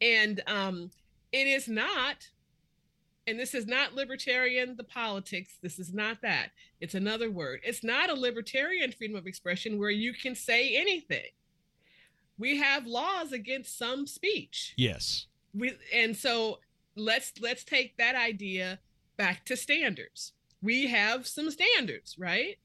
And 0.01 0.43
um, 0.47 0.91
it 1.33 1.47
is 1.47 1.69
not 1.69 2.27
and 3.27 3.39
this 3.39 3.55
is 3.55 3.67
not 3.67 3.95
libertarian 3.95 4.77
the 4.77 4.85
politics 4.85 5.55
this 5.63 5.79
is 5.79 5.93
not 5.93 6.21
that. 6.23 6.51
It's 6.81 6.95
another 6.95 7.31
word. 7.31 7.61
It's 7.65 7.85
not 7.85 8.11
a 8.11 8.15
libertarian 8.15 8.93
freedom 8.93 9.17
of 9.17 9.27
expression 9.27 9.79
where 9.79 9.91
you 9.91 10.13
can 10.13 10.35
say 10.35 10.77
anything. 10.77 11.31
We 12.39 12.59
have 12.59 12.87
laws 12.87 13.33
against 13.33 13.79
some 13.79 14.07
speech. 14.07 14.75
Yes. 14.77 15.27
We 15.55 15.77
and 15.93 16.17
so 16.17 16.59
let's 16.97 17.33
let's 17.41 17.65
take 17.65 17.97
that 17.97 18.15
idea 18.15 18.79
back 19.17 19.45
to 19.47 19.57
standards. 19.57 20.33
We 20.63 20.87
have 20.89 21.27
some 21.27 21.51
standards 21.51 22.17
right? 22.19 22.59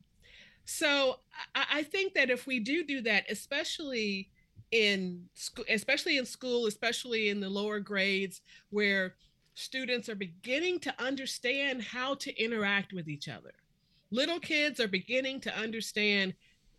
So 0.65 1.19
I, 1.55 1.65
I 1.71 1.83
think 1.83 2.13
that 2.15 2.29
if 2.29 2.45
we 2.45 2.59
do 2.59 2.83
do 2.83 3.01
that 3.01 3.25
especially 3.29 4.29
in 4.71 5.25
school 5.33 5.65
especially 5.69 6.17
in 6.17 6.25
school 6.25 6.67
especially 6.67 7.29
in 7.29 7.39
the 7.39 7.49
lower 7.49 7.79
grades 7.79 8.41
where 8.69 9.15
students 9.59 10.09
are 10.09 10.15
beginning 10.15 10.79
to 10.79 10.93
understand 11.03 11.81
how 11.81 12.15
to 12.15 12.43
interact 12.43 12.93
with 12.93 13.07
each 13.07 13.27
other. 13.27 13.51
Little 14.11 14.39
kids 14.39 14.79
are 14.79 14.87
beginning 14.87 15.41
to 15.41 15.55
understand 15.55 16.33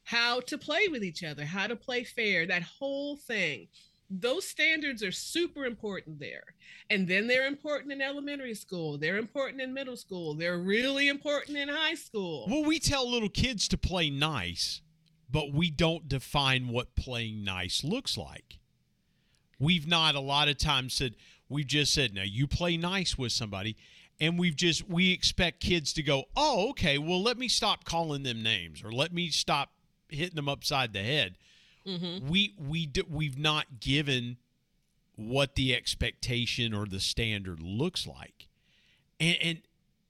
how 0.04 0.40
to 0.40 0.58
play 0.58 0.88
with 0.88 1.04
each 1.04 1.22
other, 1.22 1.44
how 1.44 1.66
to 1.66 1.76
play 1.76 2.04
fair, 2.04 2.46
that 2.46 2.62
whole 2.62 3.16
thing. 3.16 3.68
Those 4.08 4.44
standards 4.44 5.04
are 5.04 5.12
super 5.12 5.66
important 5.66 6.18
there. 6.18 6.42
And 6.88 7.06
then 7.06 7.28
they're 7.28 7.46
important 7.46 7.92
in 7.92 8.00
elementary 8.00 8.54
school, 8.54 8.98
they're 8.98 9.18
important 9.18 9.62
in 9.62 9.72
middle 9.72 9.96
school, 9.96 10.34
they're 10.34 10.58
really 10.58 11.06
important 11.06 11.56
in 11.58 11.68
high 11.68 11.94
school. 11.94 12.46
Well, 12.50 12.64
we 12.64 12.80
tell 12.80 13.08
little 13.08 13.28
kids 13.28 13.68
to 13.68 13.78
play 13.78 14.10
nice, 14.10 14.80
but 15.30 15.52
we 15.52 15.70
don't 15.70 16.08
define 16.08 16.68
what 16.68 16.96
playing 16.96 17.44
nice 17.44 17.84
looks 17.84 18.16
like. 18.16 18.58
We've 19.60 19.86
not 19.86 20.14
a 20.14 20.20
lot 20.20 20.48
of 20.48 20.56
times 20.56 20.94
said, 20.94 21.14
We've 21.50 21.66
just 21.66 21.92
said, 21.92 22.14
now 22.14 22.22
you 22.22 22.46
play 22.46 22.76
nice 22.76 23.18
with 23.18 23.32
somebody. 23.32 23.76
And 24.20 24.38
we've 24.38 24.56
just, 24.56 24.88
we 24.88 25.12
expect 25.12 25.60
kids 25.60 25.92
to 25.94 26.02
go, 26.02 26.24
oh, 26.36 26.70
okay, 26.70 26.96
well, 26.96 27.22
let 27.22 27.36
me 27.36 27.48
stop 27.48 27.84
calling 27.84 28.22
them 28.22 28.42
names 28.42 28.84
or 28.84 28.92
let 28.92 29.12
me 29.12 29.28
stop 29.28 29.70
hitting 30.08 30.36
them 30.36 30.48
upside 30.48 30.92
the 30.92 31.02
head. 31.02 31.36
Mm-hmm. 31.86 32.28
We, 32.28 32.54
we, 32.58 32.90
we've 33.08 33.38
not 33.38 33.80
given 33.80 34.36
what 35.16 35.54
the 35.54 35.74
expectation 35.74 36.72
or 36.72 36.86
the 36.86 37.00
standard 37.00 37.60
looks 37.60 38.06
like. 38.06 38.48
And, 39.18 39.36
and 39.42 39.62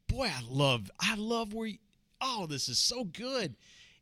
boy, 0.09 0.27
I 0.27 0.43
love, 0.49 0.91
I 1.01 1.15
love 1.15 1.55
where, 1.55 1.69
you, 1.69 1.79
oh, 2.21 2.47
this 2.47 2.69
is 2.69 2.79
so 2.79 3.05
good. 3.05 3.55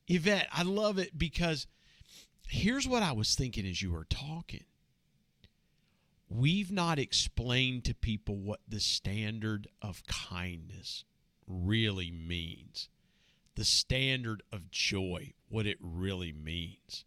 Yvette, 0.09 0.49
I 0.53 0.63
love 0.63 0.99
it 0.99 1.17
because 1.17 1.67
here's 2.49 2.89
what 2.89 3.03
I 3.03 3.13
was 3.13 3.35
thinking 3.35 3.67
as 3.67 3.83
you 3.83 3.93
were 3.93 4.07
talking 4.09 4.65
we've 6.29 6.71
not 6.71 6.99
explained 6.99 7.85
to 7.85 7.95
people 7.95 8.37
what 8.37 8.61
the 8.69 8.81
standard 8.81 9.69
of 9.81 10.03
kindness 10.07 11.05
really 11.47 12.11
means, 12.11 12.89
the 13.55 13.65
standard 13.65 14.43
of 14.53 14.71
joy, 14.71 15.33
what 15.49 15.67
it 15.67 15.79
really 15.81 16.33
means. 16.33 17.05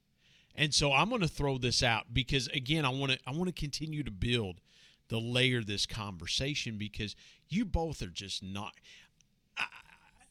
And 0.55 0.73
so 0.73 0.91
I'm 0.91 1.09
going 1.09 1.21
to 1.21 1.27
throw 1.27 1.57
this 1.57 1.81
out 1.81 2.13
because 2.13 2.47
again, 2.47 2.85
I 2.85 2.89
want 2.89 3.13
to 3.13 3.19
I 3.25 3.31
want 3.31 3.47
to 3.47 3.53
continue 3.53 4.03
to 4.03 4.11
build 4.11 4.59
the 5.07 5.19
layer 5.19 5.63
this 5.63 5.85
conversation 5.85 6.77
because 6.77 7.15
you 7.47 7.65
both 7.65 8.01
are 8.01 8.07
just 8.07 8.43
not 8.43 8.73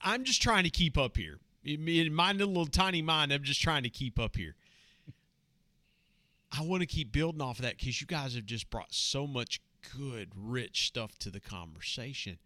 I, 0.02 0.14
am 0.14 0.24
just 0.24 0.42
trying 0.42 0.64
to 0.64 0.70
keep 0.70 0.98
up 0.98 1.16
here. 1.16 1.38
In 1.64 2.14
my 2.14 2.32
little 2.32 2.66
tiny 2.66 3.02
mind, 3.02 3.32
I'm 3.32 3.42
just 3.42 3.60
trying 3.60 3.82
to 3.82 3.90
keep 3.90 4.18
up 4.18 4.36
here. 4.36 4.56
I 6.52 6.62
want 6.62 6.80
to 6.80 6.86
keep 6.86 7.12
building 7.12 7.40
off 7.40 7.58
of 7.58 7.64
that 7.64 7.78
because 7.78 8.00
you 8.00 8.06
guys 8.06 8.34
have 8.34 8.46
just 8.46 8.70
brought 8.70 8.92
so 8.92 9.26
much 9.26 9.60
good, 9.96 10.30
rich 10.36 10.86
stuff 10.88 11.18
to 11.20 11.30
the 11.30 11.40
conversation. 11.40 12.38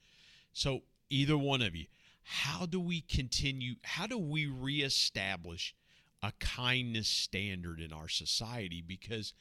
So, 0.52 0.82
either 1.10 1.38
one 1.38 1.62
of 1.62 1.74
you, 1.74 1.86
how 2.22 2.66
do 2.66 2.80
we 2.80 3.00
continue? 3.00 3.74
How 3.82 4.06
do 4.06 4.18
we 4.18 4.46
reestablish 4.46 5.74
a 6.22 6.32
kindness 6.38 7.08
standard 7.08 7.80
in 7.80 7.92
our 7.92 8.08
society? 8.08 8.82
Because 8.86 9.32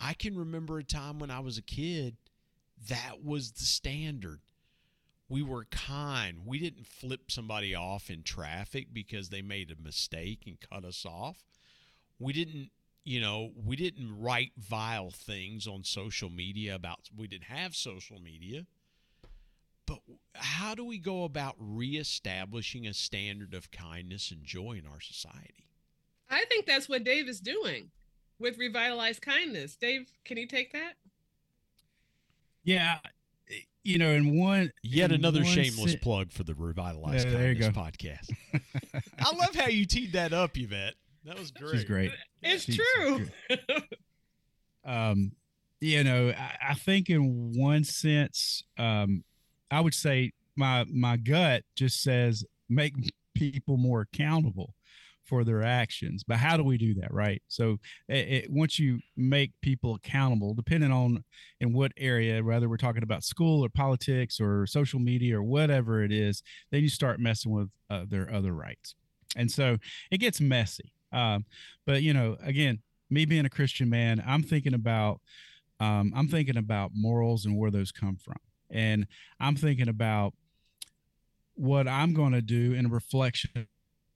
I 0.00 0.14
can 0.14 0.36
remember 0.36 0.78
a 0.78 0.84
time 0.84 1.18
when 1.18 1.30
I 1.30 1.40
was 1.40 1.58
a 1.58 1.62
kid 1.62 2.16
that 2.88 3.24
was 3.24 3.52
the 3.52 3.64
standard. 3.64 4.40
We 5.28 5.42
were 5.42 5.64
kind. 5.64 6.42
We 6.44 6.58
didn't 6.58 6.86
flip 6.86 7.30
somebody 7.30 7.74
off 7.74 8.10
in 8.10 8.22
traffic 8.22 8.88
because 8.92 9.28
they 9.28 9.42
made 9.42 9.70
a 9.70 9.82
mistake 9.82 10.42
and 10.46 10.58
cut 10.60 10.84
us 10.84 11.04
off. 11.04 11.42
We 12.18 12.32
didn't, 12.32 12.70
you 13.06 13.20
know, 13.20 13.52
we 13.64 13.76
didn't 13.76 14.20
write 14.20 14.50
vile 14.58 15.10
things 15.10 15.68
on 15.68 15.84
social 15.84 16.28
media 16.28 16.74
about 16.74 17.08
we 17.16 17.28
didn't 17.28 17.44
have 17.44 17.76
social 17.76 18.20
media. 18.20 18.66
But 19.86 20.00
how 20.34 20.74
do 20.74 20.84
we 20.84 20.98
go 20.98 21.22
about 21.22 21.54
reestablishing 21.56 22.84
a 22.84 22.92
standard 22.92 23.54
of 23.54 23.70
kindness 23.70 24.32
and 24.32 24.42
joy 24.42 24.80
in 24.84 24.90
our 24.92 25.00
society? 25.00 25.68
I 26.28 26.44
think 26.46 26.66
that's 26.66 26.88
what 26.88 27.04
Dave 27.04 27.28
is 27.28 27.40
doing 27.40 27.92
with 28.40 28.58
revitalized 28.58 29.22
kindness. 29.22 29.76
Dave, 29.76 30.10
can 30.24 30.36
you 30.36 30.48
take 30.48 30.72
that? 30.72 30.94
Yeah, 32.64 32.98
you 33.84 33.98
know, 33.98 34.10
in 34.10 34.36
one 34.36 34.72
yet 34.82 35.12
another 35.12 35.44
shameless 35.44 35.92
si- 35.92 35.98
plug 35.98 36.32
for 36.32 36.42
the 36.42 36.54
revitalized 36.54 37.28
yeah, 37.28 37.34
kindness 37.34 37.68
podcast. 37.68 38.32
I 39.20 39.36
love 39.36 39.54
how 39.54 39.68
you 39.68 39.86
teed 39.86 40.14
that 40.14 40.32
up, 40.32 40.58
Yvette. 40.58 40.94
That 41.26 41.38
was 41.38 41.50
great. 41.50 41.72
She's 41.72 41.84
great. 41.84 42.12
It's 42.42 42.64
She's 42.64 42.76
true. 42.76 43.26
um, 44.84 45.32
you 45.80 46.04
know, 46.04 46.30
I, 46.30 46.70
I, 46.70 46.74
think 46.74 47.10
in 47.10 47.52
one 47.56 47.82
sense, 47.82 48.62
um, 48.78 49.24
I 49.70 49.80
would 49.80 49.94
say 49.94 50.32
my 50.54 50.84
my 50.92 51.16
gut 51.16 51.64
just 51.74 52.00
says 52.02 52.44
make 52.68 52.94
people 53.34 53.76
more 53.76 54.02
accountable 54.02 54.72
for 55.24 55.42
their 55.42 55.64
actions. 55.64 56.22
But 56.26 56.36
how 56.36 56.56
do 56.56 56.62
we 56.62 56.78
do 56.78 56.94
that, 56.94 57.12
right? 57.12 57.42
So 57.48 57.78
it, 58.08 58.28
it, 58.28 58.50
once 58.50 58.78
you 58.78 59.00
make 59.16 59.50
people 59.60 59.96
accountable, 59.96 60.54
depending 60.54 60.92
on 60.92 61.24
in 61.60 61.72
what 61.72 61.90
area, 61.96 62.42
whether 62.44 62.68
we're 62.68 62.76
talking 62.76 63.02
about 63.02 63.24
school 63.24 63.64
or 63.64 63.68
politics 63.68 64.40
or 64.40 64.66
social 64.68 65.00
media 65.00 65.36
or 65.36 65.42
whatever 65.42 66.04
it 66.04 66.12
is, 66.12 66.44
then 66.70 66.82
you 66.82 66.88
start 66.88 67.18
messing 67.18 67.50
with 67.50 67.68
uh, 67.90 68.04
their 68.08 68.32
other 68.32 68.52
rights, 68.52 68.94
and 69.34 69.50
so 69.50 69.78
it 70.12 70.18
gets 70.18 70.40
messy. 70.40 70.92
Um, 71.12 71.44
but 71.86 72.02
you 72.02 72.12
know, 72.12 72.36
again, 72.42 72.80
me 73.10 73.24
being 73.24 73.44
a 73.46 73.50
Christian 73.50 73.88
man, 73.88 74.22
I'm 74.26 74.42
thinking 74.42 74.74
about 74.74 75.20
um, 75.78 76.12
I'm 76.16 76.28
thinking 76.28 76.56
about 76.56 76.92
morals 76.94 77.44
and 77.44 77.56
where 77.56 77.70
those 77.70 77.92
come 77.92 78.16
from, 78.16 78.38
and 78.70 79.06
I'm 79.38 79.56
thinking 79.56 79.88
about 79.88 80.34
what 81.54 81.88
I'm 81.88 82.14
going 82.14 82.32
to 82.32 82.42
do 82.42 82.74
in 82.74 82.90
reflection 82.90 83.66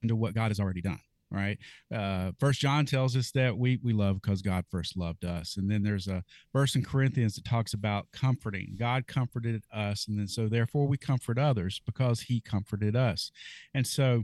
into 0.01 0.15
what 0.15 0.33
God 0.33 0.49
has 0.49 0.59
already 0.59 0.81
done 0.81 0.99
right? 1.31 1.57
Uh 1.93 2.31
first 2.39 2.59
john 2.59 2.85
tells 2.85 3.15
us 3.15 3.31
that 3.31 3.57
we 3.57 3.79
we 3.81 3.93
love 3.93 4.21
because 4.21 4.41
god 4.41 4.65
first 4.69 4.97
loved 4.97 5.25
us. 5.25 5.57
And 5.57 5.71
then 5.71 5.81
there's 5.81 6.07
a 6.07 6.23
verse 6.53 6.75
in 6.75 6.83
corinthians 6.83 7.35
that 7.35 7.45
talks 7.45 7.73
about 7.73 8.07
comforting. 8.11 8.75
God 8.77 9.07
comforted 9.07 9.63
us 9.73 10.07
and 10.07 10.19
then 10.19 10.27
so 10.27 10.47
therefore 10.47 10.87
we 10.87 10.97
comfort 10.97 11.39
others 11.39 11.81
because 11.85 12.21
he 12.21 12.41
comforted 12.41 12.95
us. 12.95 13.31
And 13.73 13.87
so 13.87 14.23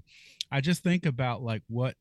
i 0.51 0.62
just 0.62 0.84
think 0.84 1.06
about 1.06 1.41
like 1.41 1.63
what 1.67 1.95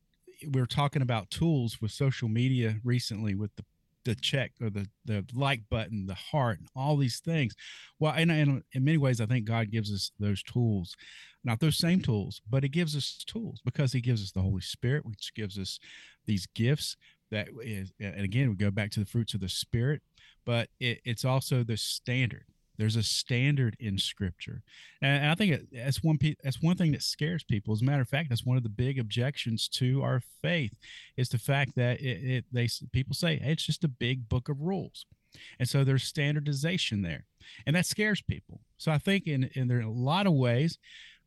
we 0.50 0.60
are 0.60 0.66
talking 0.66 1.02
about 1.02 1.30
tools 1.30 1.80
with 1.80 1.90
social 1.90 2.28
media 2.28 2.76
recently 2.84 3.34
with 3.34 3.54
the 3.56 3.64
the 4.06 4.14
check 4.14 4.52
or 4.62 4.70
the 4.70 4.88
the 5.04 5.24
like 5.34 5.62
button, 5.68 6.06
the 6.06 6.14
heart, 6.14 6.58
and 6.60 6.68
all 6.74 6.96
these 6.96 7.18
things. 7.18 7.54
Well, 7.98 8.14
and, 8.16 8.30
and 8.30 8.62
in 8.72 8.84
many 8.84 8.96
ways, 8.96 9.20
I 9.20 9.26
think 9.26 9.44
God 9.44 9.70
gives 9.70 9.92
us 9.92 10.12
those 10.18 10.42
tools, 10.42 10.96
not 11.44 11.60
those 11.60 11.76
same 11.76 12.00
tools, 12.00 12.40
but 12.48 12.62
He 12.62 12.68
gives 12.68 12.96
us 12.96 13.22
tools 13.26 13.60
because 13.64 13.92
He 13.92 14.00
gives 14.00 14.22
us 14.22 14.30
the 14.30 14.42
Holy 14.42 14.62
Spirit, 14.62 15.04
which 15.04 15.34
gives 15.34 15.58
us 15.58 15.78
these 16.24 16.46
gifts. 16.54 16.96
That 17.32 17.48
is, 17.60 17.92
and 17.98 18.20
again, 18.20 18.48
we 18.48 18.54
go 18.54 18.70
back 18.70 18.92
to 18.92 19.00
the 19.00 19.06
fruits 19.06 19.34
of 19.34 19.40
the 19.40 19.48
Spirit, 19.48 20.00
but 20.44 20.68
it, 20.78 21.00
it's 21.04 21.24
also 21.24 21.64
the 21.64 21.76
standard 21.76 22.44
there's 22.78 22.96
a 22.96 23.02
standard 23.02 23.76
in 23.80 23.98
Scripture, 23.98 24.62
and 25.00 25.30
I 25.30 25.34
think 25.34 25.68
that's 25.72 26.02
one 26.02 26.18
that's 26.42 26.62
one 26.62 26.76
thing 26.76 26.92
that 26.92 27.02
scares 27.02 27.44
people. 27.44 27.72
As 27.72 27.82
a 27.82 27.84
matter 27.84 28.02
of 28.02 28.08
fact, 28.08 28.28
that's 28.28 28.44
one 28.44 28.56
of 28.56 28.62
the 28.62 28.68
big 28.68 28.98
objections 28.98 29.68
to 29.68 30.02
our 30.02 30.20
faith 30.42 30.76
is 31.16 31.28
the 31.28 31.38
fact 31.38 31.74
that 31.76 32.00
it, 32.00 32.24
it 32.24 32.44
they 32.52 32.68
people 32.92 33.14
say 33.14 33.36
hey, 33.36 33.52
it's 33.52 33.66
just 33.66 33.84
a 33.84 33.88
big 33.88 34.28
book 34.28 34.48
of 34.48 34.60
rules, 34.60 35.06
and 35.58 35.68
so 35.68 35.84
there's 35.84 36.04
standardization 36.04 37.02
there, 37.02 37.24
and 37.66 37.76
that 37.76 37.86
scares 37.86 38.22
people. 38.22 38.60
So 38.78 38.92
I 38.92 38.98
think 38.98 39.26
in 39.26 39.44
in 39.54 39.68
there 39.68 39.80
a 39.80 39.90
lot 39.90 40.26
of 40.26 40.34
ways, 40.34 40.78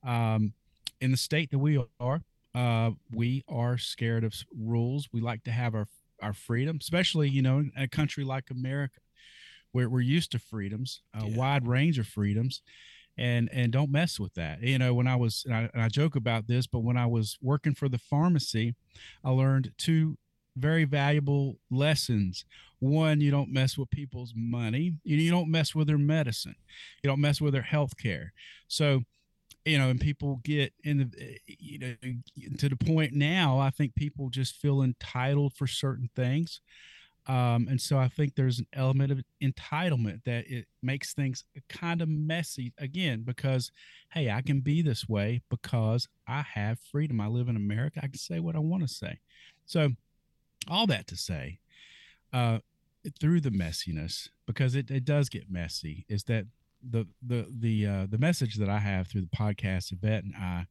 um, 0.05 0.53
in 1.01 1.11
the 1.11 1.17
state 1.17 1.51
that 1.51 1.59
we 1.59 1.83
are, 1.99 2.21
uh, 2.55 2.91
we 3.11 3.43
are 3.47 3.77
scared 3.77 4.23
of 4.23 4.33
rules. 4.57 5.09
We 5.11 5.21
like 5.21 5.43
to 5.45 5.51
have 5.51 5.75
our 5.75 5.87
our 6.21 6.33
freedom, 6.33 6.77
especially 6.81 7.29
you 7.29 7.41
know 7.41 7.59
in 7.59 7.71
a 7.77 7.87
country 7.87 8.23
like 8.23 8.49
America 8.51 8.99
we're, 9.73 9.89
we're 9.89 10.01
used 10.01 10.31
to 10.31 10.39
freedoms, 10.39 11.01
a 11.13 11.25
yeah. 11.25 11.37
wide 11.37 11.67
range 11.67 11.99
of 11.99 12.07
freedoms, 12.07 12.61
and 13.17 13.49
and 13.51 13.71
don't 13.71 13.91
mess 13.91 14.19
with 14.19 14.33
that. 14.35 14.61
You 14.61 14.79
know, 14.79 14.93
when 14.93 15.07
I 15.07 15.15
was 15.15 15.43
and 15.45 15.55
I, 15.55 15.69
and 15.73 15.81
I 15.81 15.89
joke 15.89 16.15
about 16.15 16.47
this, 16.47 16.67
but 16.67 16.79
when 16.79 16.97
I 16.97 17.05
was 17.05 17.37
working 17.41 17.75
for 17.75 17.89
the 17.89 17.97
pharmacy, 17.97 18.75
I 19.23 19.31
learned 19.31 19.71
two 19.77 20.17
very 20.55 20.83
valuable 20.83 21.57
lessons. 21.69 22.45
One, 22.79 23.21
you 23.21 23.31
don't 23.31 23.51
mess 23.51 23.77
with 23.77 23.89
people's 23.89 24.33
money. 24.35 24.93
You, 25.03 25.17
you 25.17 25.31
don't 25.31 25.51
mess 25.51 25.75
with 25.75 25.87
their 25.87 25.97
medicine. 25.97 26.55
You 27.03 27.09
don't 27.09 27.21
mess 27.21 27.41
with 27.41 27.53
their 27.53 27.61
health 27.61 27.97
care. 27.97 28.33
So, 28.67 29.01
you 29.65 29.77
know, 29.77 29.89
and 29.89 29.99
people 29.99 30.39
get 30.43 30.73
in 30.83 30.97
the, 30.97 31.37
you 31.47 31.79
know, 31.79 31.95
to 32.57 32.69
the 32.69 32.75
point 32.77 33.13
now, 33.13 33.59
I 33.59 33.69
think 33.69 33.95
people 33.95 34.29
just 34.29 34.55
feel 34.55 34.81
entitled 34.81 35.53
for 35.53 35.67
certain 35.67 36.09
things. 36.15 36.61
Um, 37.29 37.67
and 37.69 37.79
so 37.79 37.99
I 37.99 38.07
think 38.07 38.33
there's 38.33 38.57
an 38.57 38.65
element 38.73 39.11
of 39.11 39.21
entitlement 39.41 40.23
that 40.23 40.47
it 40.47 40.65
makes 40.81 41.13
things 41.13 41.43
kind 41.69 42.01
of 42.01 42.09
messy 42.09 42.73
again 42.79 43.21
because, 43.21 43.71
hey, 44.13 44.31
I 44.31 44.41
can 44.41 44.61
be 44.61 44.81
this 44.81 45.07
way 45.07 45.43
because 45.47 46.07
I 46.27 46.41
have 46.41 46.79
freedom. 46.79 47.21
I 47.21 47.27
live 47.27 47.47
in 47.47 47.55
America. 47.55 47.99
I 48.01 48.07
can 48.07 48.17
say 48.17 48.39
what 48.39 48.55
I 48.55 48.59
want 48.59 48.81
to 48.81 48.89
say. 48.89 49.19
So, 49.67 49.91
all 50.67 50.87
that 50.87 51.05
to 51.07 51.15
say, 51.15 51.59
uh, 52.33 52.59
through 53.19 53.41
the 53.41 53.51
messiness, 53.51 54.29
because 54.47 54.73
it, 54.73 54.89
it 54.89 55.05
does 55.05 55.29
get 55.29 55.51
messy, 55.51 56.05
is 56.09 56.23
that 56.23 56.45
the 56.81 57.05
the 57.21 57.45
the 57.59 57.85
uh, 57.85 58.07
the 58.09 58.17
message 58.17 58.55
that 58.55 58.69
I 58.69 58.79
have 58.79 59.07
through 59.07 59.21
the 59.21 59.27
podcast, 59.27 59.91
Yvette 59.91 60.23
and 60.23 60.33
I, 60.35 60.65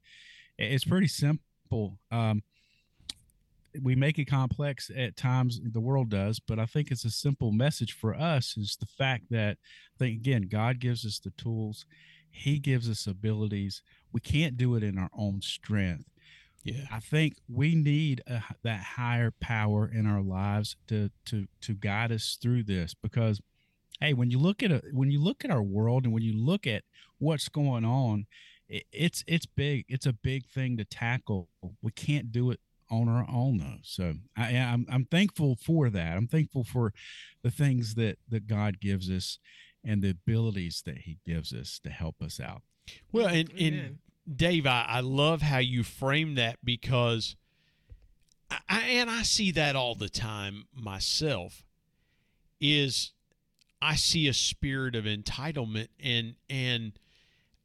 it's 0.58 0.84
pretty 0.84 1.06
simple. 1.06 2.00
Um, 2.10 2.42
we 3.82 3.94
make 3.94 4.18
it 4.18 4.24
complex 4.24 4.90
at 4.96 5.16
times 5.16 5.60
the 5.62 5.80
world 5.80 6.08
does 6.08 6.40
but 6.40 6.58
i 6.58 6.66
think 6.66 6.90
it's 6.90 7.04
a 7.04 7.10
simple 7.10 7.52
message 7.52 7.92
for 7.92 8.14
us 8.14 8.56
is 8.56 8.76
the 8.80 8.86
fact 8.86 9.24
that 9.30 9.56
I 9.94 9.98
think 9.98 10.18
again 10.18 10.48
god 10.50 10.78
gives 10.78 11.04
us 11.04 11.18
the 11.18 11.30
tools. 11.30 11.86
He 12.30 12.58
gives 12.58 12.88
us 12.88 13.06
abilities. 13.06 13.82
We 14.12 14.20
can't 14.20 14.56
do 14.56 14.74
it 14.76 14.82
in 14.82 14.98
our 14.98 15.10
own 15.16 15.40
strength. 15.42 16.04
Yeah. 16.62 16.84
I 16.92 17.00
think 17.00 17.36
we 17.48 17.74
need 17.74 18.22
a, 18.26 18.42
that 18.62 18.80
higher 18.80 19.32
power 19.40 19.90
in 19.92 20.06
our 20.06 20.22
lives 20.22 20.76
to 20.88 21.10
to 21.26 21.46
to 21.62 21.74
guide 21.74 22.12
us 22.12 22.38
through 22.40 22.64
this 22.64 22.94
because 22.94 23.40
hey 24.00 24.12
when 24.12 24.30
you 24.30 24.38
look 24.38 24.62
at 24.62 24.70
a, 24.70 24.82
when 24.92 25.10
you 25.10 25.22
look 25.22 25.44
at 25.44 25.50
our 25.50 25.62
world 25.62 26.04
and 26.04 26.12
when 26.12 26.22
you 26.22 26.34
look 26.34 26.66
at 26.66 26.82
what's 27.18 27.48
going 27.48 27.84
on 27.84 28.26
it's 28.68 29.24
it's 29.26 29.46
big. 29.46 29.86
It's 29.88 30.06
a 30.06 30.12
big 30.12 30.46
thing 30.46 30.76
to 30.76 30.84
tackle. 30.84 31.48
We 31.80 31.90
can't 31.92 32.30
do 32.30 32.50
it 32.50 32.60
on 32.90 33.08
our 33.08 33.26
own 33.30 33.58
though. 33.58 33.80
So 33.82 34.14
I, 34.36 34.52
am 34.52 34.86
I'm, 34.88 34.94
I'm 34.94 35.04
thankful 35.04 35.56
for 35.56 35.90
that. 35.90 36.16
I'm 36.16 36.26
thankful 36.26 36.64
for 36.64 36.92
the 37.42 37.50
things 37.50 37.94
that 37.94 38.18
that 38.28 38.46
God 38.46 38.80
gives 38.80 39.10
us 39.10 39.38
and 39.84 40.02
the 40.02 40.10
abilities 40.10 40.82
that 40.86 40.98
He 40.98 41.18
gives 41.26 41.52
us 41.52 41.80
to 41.84 41.90
help 41.90 42.20
us 42.22 42.40
out. 42.40 42.62
Well, 43.12 43.28
and, 43.28 43.50
and 43.58 43.98
Dave, 44.34 44.66
I, 44.66 44.84
I 44.88 45.00
love 45.00 45.42
how 45.42 45.58
you 45.58 45.82
frame 45.82 46.34
that 46.36 46.58
because 46.64 47.36
I, 48.68 48.80
and 48.82 49.10
I 49.10 49.22
see 49.22 49.50
that 49.52 49.76
all 49.76 49.94
the 49.94 50.08
time 50.08 50.64
myself. 50.74 51.62
Is 52.60 53.12
I 53.80 53.94
see 53.94 54.26
a 54.26 54.34
spirit 54.34 54.96
of 54.96 55.04
entitlement 55.04 55.88
and 56.02 56.34
and 56.50 56.98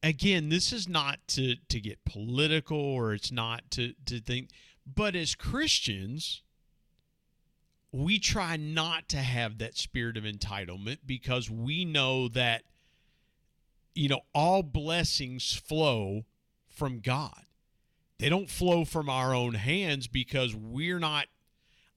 again, 0.03 0.49
this 0.49 0.71
is 0.71 0.87
not 0.87 1.19
to 1.29 1.55
to 1.69 1.79
get 1.79 2.05
political 2.05 2.77
or 2.77 3.13
it's 3.13 3.31
not 3.31 3.71
to 3.71 3.93
to 4.05 4.19
think 4.19 4.49
but 4.85 5.15
as 5.15 5.35
Christians, 5.35 6.41
we 7.91 8.19
try 8.19 8.57
not 8.57 9.07
to 9.09 9.17
have 9.17 9.59
that 9.59 9.77
spirit 9.77 10.17
of 10.17 10.23
entitlement 10.23 10.99
because 11.05 11.49
we 11.49 11.85
know 11.85 12.27
that 12.29 12.63
you 13.93 14.09
know 14.09 14.21
all 14.33 14.63
blessings 14.63 15.53
flow 15.53 16.25
from 16.67 16.99
God. 16.99 17.45
They 18.17 18.29
don't 18.29 18.49
flow 18.49 18.85
from 18.85 19.09
our 19.09 19.33
own 19.33 19.53
hands 19.53 20.07
because 20.07 20.55
we're 20.55 20.99
not 20.99 21.27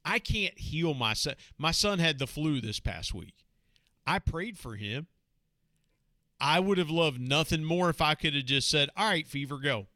I 0.05 0.21
can't 0.21 0.57
heal 0.57 0.95
my 0.95 1.15
son. 1.15 1.35
My 1.59 1.73
son 1.73 1.99
had 1.99 2.19
the 2.19 2.29
flu 2.29 2.61
this 2.61 2.79
past 2.79 3.13
week. 3.13 3.45
I 4.07 4.21
prayed 4.21 4.57
for 4.57 4.77
him. 4.77 5.09
I 6.39 6.61
would 6.61 6.79
have 6.79 6.91
loved 6.91 7.21
nothing 7.21 7.65
more 7.65 7.91
if 7.91 8.01
I 8.01 8.15
could 8.15 8.35
have 8.35 8.45
just 8.45 8.71
said, 8.71 8.91
"All 8.97 9.09
right, 9.09 9.27
fever, 9.27 9.59
go." 9.59 9.89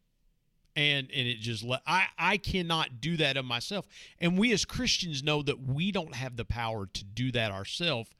And 0.76 1.10
and 1.10 1.26
it 1.26 1.40
just 1.40 1.64
let 1.64 1.82
I 1.86 2.06
I 2.16 2.36
cannot 2.36 3.00
do 3.00 3.16
that 3.16 3.36
of 3.36 3.44
myself. 3.44 3.86
And 4.18 4.38
we 4.38 4.52
as 4.52 4.64
Christians 4.64 5.22
know 5.22 5.42
that 5.42 5.60
we 5.66 5.90
don't 5.90 6.14
have 6.14 6.36
the 6.36 6.44
power 6.44 6.86
to 6.86 7.04
do 7.04 7.32
that 7.32 7.50
ourselves, 7.50 8.10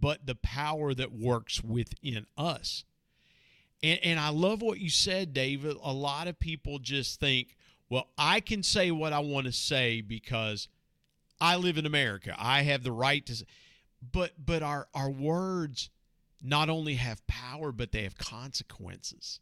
but 0.00 0.26
the 0.26 0.36
power 0.36 0.94
that 0.94 1.12
works 1.12 1.62
within 1.62 2.26
us. 2.36 2.84
And 3.82 3.98
and 4.02 4.20
I 4.20 4.28
love 4.28 4.62
what 4.62 4.78
you 4.78 4.90
said, 4.90 5.34
David. 5.34 5.76
A 5.82 5.92
lot 5.92 6.28
of 6.28 6.38
people 6.38 6.78
just 6.78 7.18
think, 7.18 7.56
"Well, 7.88 8.08
I 8.16 8.40
can 8.40 8.62
say 8.62 8.90
what 8.90 9.12
I 9.12 9.18
want 9.18 9.46
to 9.46 9.52
say 9.52 10.00
because 10.00 10.68
I 11.40 11.56
live 11.56 11.78
in 11.78 11.86
America. 11.86 12.34
I 12.38 12.62
have 12.62 12.84
the 12.84 12.92
right 12.92 13.26
to." 13.26 13.44
But 14.12 14.32
but 14.44 14.62
our 14.62 14.88
our 14.94 15.10
words 15.10 15.90
not 16.40 16.68
only 16.68 16.94
have 16.94 17.26
power, 17.26 17.72
but 17.72 17.92
they 17.92 18.02
have 18.02 18.18
consequences. 18.18 19.40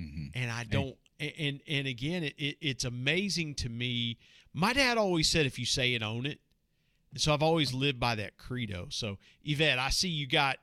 Mm-hmm. 0.00 0.26
And 0.34 0.50
I 0.50 0.64
don't. 0.64 0.96
And 1.18 1.32
and, 1.38 1.60
and 1.68 1.86
again, 1.86 2.24
it, 2.24 2.34
it, 2.38 2.56
it's 2.60 2.84
amazing 2.84 3.54
to 3.56 3.68
me. 3.68 4.16
My 4.54 4.72
dad 4.72 4.96
always 4.96 5.28
said, 5.28 5.46
"If 5.46 5.58
you 5.58 5.66
say 5.66 5.94
it, 5.94 6.02
own 6.02 6.26
it." 6.26 6.40
so 7.16 7.34
I've 7.34 7.42
always 7.42 7.72
lived 7.72 7.98
by 7.98 8.14
that 8.16 8.36
credo. 8.36 8.86
So 8.90 9.18
Yvette, 9.44 9.78
I 9.78 9.90
see 9.90 10.08
you 10.08 10.26
got 10.26 10.58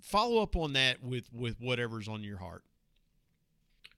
follow 0.00 0.42
up 0.42 0.56
on 0.56 0.72
that 0.72 1.02
with 1.02 1.32
with 1.32 1.60
whatever's 1.60 2.08
on 2.08 2.22
your 2.22 2.38
heart. 2.38 2.64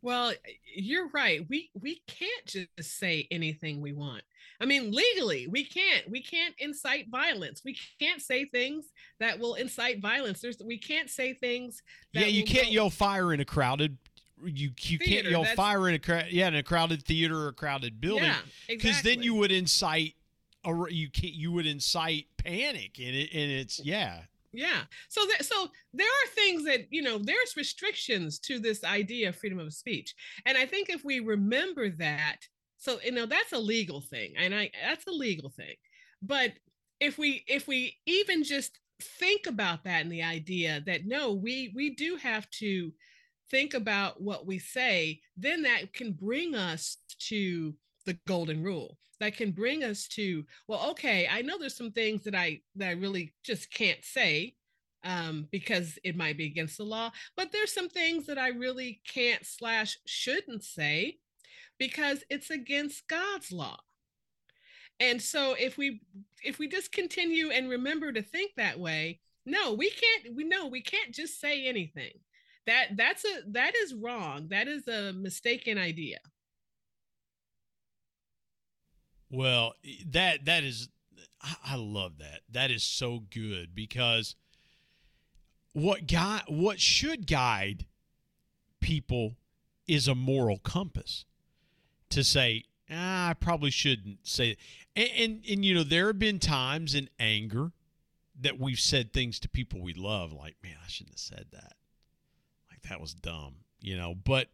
Well, 0.05 0.35
you're 0.77 1.09
right. 1.15 1.47
We 1.49 1.71
we 1.81 2.03
can't 2.07 2.45
just 2.45 2.99
say 2.99 3.27
anything 3.31 3.81
we 3.81 3.95
want. 3.95 4.23
I 4.61 4.67
mean, 4.67 4.93
legally, 4.93 5.47
we 5.47 5.65
can't. 5.65 6.11
We 6.11 6.23
can't 6.23 6.55
incite 6.59 7.09
violence. 7.11 7.63
We 7.65 7.75
can't 7.99 8.21
say 8.21 8.45
things 8.45 8.85
that 9.19 9.39
will 9.39 9.55
incite 9.55 10.03
violence. 10.03 10.43
There's 10.43 10.59
we 10.63 10.77
can't 10.77 11.09
say 11.09 11.33
things. 11.33 11.83
yeah, 12.13 12.27
you 12.27 12.45
can't 12.45 12.71
yell 12.71 12.91
fire 12.91 13.33
in 13.33 13.41
a 13.41 13.47
crowded. 13.47 13.97
You 14.45 14.73
you 14.79 14.99
theater, 14.99 15.31
can't 15.31 15.31
yell 15.31 15.45
fire 15.57 15.89
in 15.89 15.95
a 15.95 15.99
crowd. 15.99 16.27
Yeah, 16.29 16.49
in 16.49 16.55
a 16.55 16.63
crowded 16.63 17.03
theater 17.03 17.39
or 17.39 17.49
a 17.49 17.55
crowded 17.55 17.99
building. 17.99 18.25
Yeah, 18.25 18.37
because 18.69 18.91
exactly. 18.91 19.15
then 19.15 19.23
you 19.23 19.35
would 19.37 19.53
incite. 19.53 20.17
A, 20.67 20.85
you 20.91 21.09
can't. 21.09 21.33
You 21.33 21.51
would 21.53 21.67
incite 21.67 22.27
panic, 22.37 22.99
and 22.99 23.17
it 23.17 23.31
and 23.33 23.51
it's 23.51 23.81
yeah. 23.83 24.25
Yeah. 24.55 24.83
So 25.09 25.21
that 25.27 25.45
so 25.45 25.69
there 25.93 26.07
are 26.07 26.35
things 26.35 26.65
that, 26.65 26.87
you 26.91 27.03
know, 27.03 27.19
there's 27.19 27.57
restrictions 27.57 28.39
to 28.41 28.59
this 28.59 28.85
idea 28.85 29.31
of 29.31 29.37
freedom 29.37 29.59
of 29.59 29.73
speech. 29.73 30.15
And 30.47 30.57
I 30.57 30.65
think 30.65 30.89
if 30.89 31.05
we 31.05 31.21
remember 31.21 31.91
that, 31.91 32.39
so 32.79 32.99
you 33.05 33.13
know, 33.13 33.27
that's 33.27 33.53
a 33.53 33.59
legal 33.59 34.01
thing. 34.01 34.35
And 34.39 34.55
I 34.55 34.71
that's 34.87 35.07
a 35.07 35.13
legal 35.13 35.51
thing. 35.51 35.75
But 36.23 36.53
if 37.01 37.19
we 37.19 37.45
if 37.49 37.67
we 37.67 37.97
even 38.07 38.45
just 38.45 38.79
think 39.03 39.47
about 39.47 39.85
that 39.85 40.03
and 40.03 40.13
the 40.13 40.23
idea 40.23 40.83
that 40.87 41.05
no, 41.05 41.33
we 41.33 41.73
we 41.75 41.91
do 41.95 42.17
have 42.17 42.49
to 42.51 42.93
think 43.51 43.75
about 43.75 44.21
what 44.21 44.47
we 44.47 44.59
say, 44.59 45.21
then 45.37 45.63
that 45.63 45.93
can 45.93 46.13
bring 46.13 46.55
us 46.55 46.99
to 47.29 47.75
the 48.05 48.19
golden 48.27 48.63
rule 48.63 48.97
that 49.21 49.37
can 49.37 49.53
bring 49.53 49.85
us 49.85 50.09
to 50.09 50.45
well 50.69 50.91
okay 50.91 51.29
i 51.31 51.41
know 51.43 51.59
there's 51.59 51.77
some 51.77 51.93
things 51.93 52.25
that 52.25 52.35
i 52.35 52.61
that 52.77 52.89
i 52.89 52.93
really 52.93 53.33
just 53.45 53.71
can't 53.73 54.05
say 54.05 54.55
um, 55.07 55.47
because 55.53 55.99
it 56.03 56.17
might 56.17 56.39
be 56.39 56.47
against 56.47 56.79
the 56.79 56.85
law 56.85 57.11
but 57.37 57.53
there's 57.53 57.73
some 57.73 57.91
things 57.91 58.27
that 58.27 58.39
i 58.39 58.49
really 58.49 59.03
can't 59.07 59.45
slash 59.45 59.99
shouldn't 60.07 60.65
say 60.65 61.19
because 61.79 62.25
it's 62.31 62.51
against 62.51 63.09
god's 63.09 63.53
law. 63.53 63.77
And 65.01 65.21
so 65.21 65.55
if 65.59 65.77
we 65.77 66.01
if 66.43 66.59
we 66.59 66.69
just 66.69 66.93
continue 66.93 67.51
and 67.51 67.69
remember 67.69 68.13
to 68.13 68.23
think 68.23 68.53
that 68.57 68.79
way 68.79 69.21
no 69.45 69.75
we 69.75 69.91
can't 69.91 70.37
we 70.37 70.45
know 70.45 70.67
we 70.67 70.83
can't 70.83 71.15
just 71.15 71.41
say 71.41 71.67
anything. 71.67 72.13
That 72.67 72.97
that's 72.97 73.25
a 73.25 73.43
that 73.49 73.75
is 73.75 73.95
wrong. 73.95 74.49
That 74.51 74.69
is 74.69 74.87
a 74.89 75.13
mistaken 75.13 75.79
idea 75.79 76.19
well, 79.35 79.75
that 80.07 80.45
that 80.47 80.65
is 80.65 80.89
I 81.65 81.77
love 81.77 82.19
that. 82.19 82.41
That 82.51 82.71
is 82.71 82.83
so 82.83 83.23
good 83.31 83.75
because 83.75 84.35
what 85.73 86.07
guy 86.07 86.43
what 86.49 86.81
should 86.81 87.27
guide 87.27 87.87
people 88.81 89.35
is 89.87 90.09
a 90.09 90.15
moral 90.15 90.59
compass 90.59 91.25
to 92.11 92.25
say 92.25 92.65
ah, 92.91 93.31
I 93.31 93.35
probably 93.35 93.71
shouldn't 93.71 94.27
say. 94.27 94.57
And, 94.97 95.11
and 95.17 95.45
and 95.51 95.65
you 95.65 95.75
know 95.75 95.85
there 95.85 96.07
have 96.09 96.19
been 96.19 96.39
times 96.39 96.95
in 96.95 97.09
anger 97.19 97.73
that 98.41 98.59
we've 98.59 98.81
said 98.81 99.13
things 99.13 99.39
to 99.41 99.49
people 99.49 99.81
we 99.81 99.95
love 99.95 100.33
like 100.33 100.57
man 100.63 100.77
I 100.83 100.89
shouldn't 100.89 101.15
have 101.15 101.21
said 101.21 101.47
that 101.53 101.75
like 102.71 102.83
that 102.89 103.01
was 103.01 103.15
dumb 103.15 103.55
you 103.81 103.97
know 103.97 104.15
but 104.15 104.49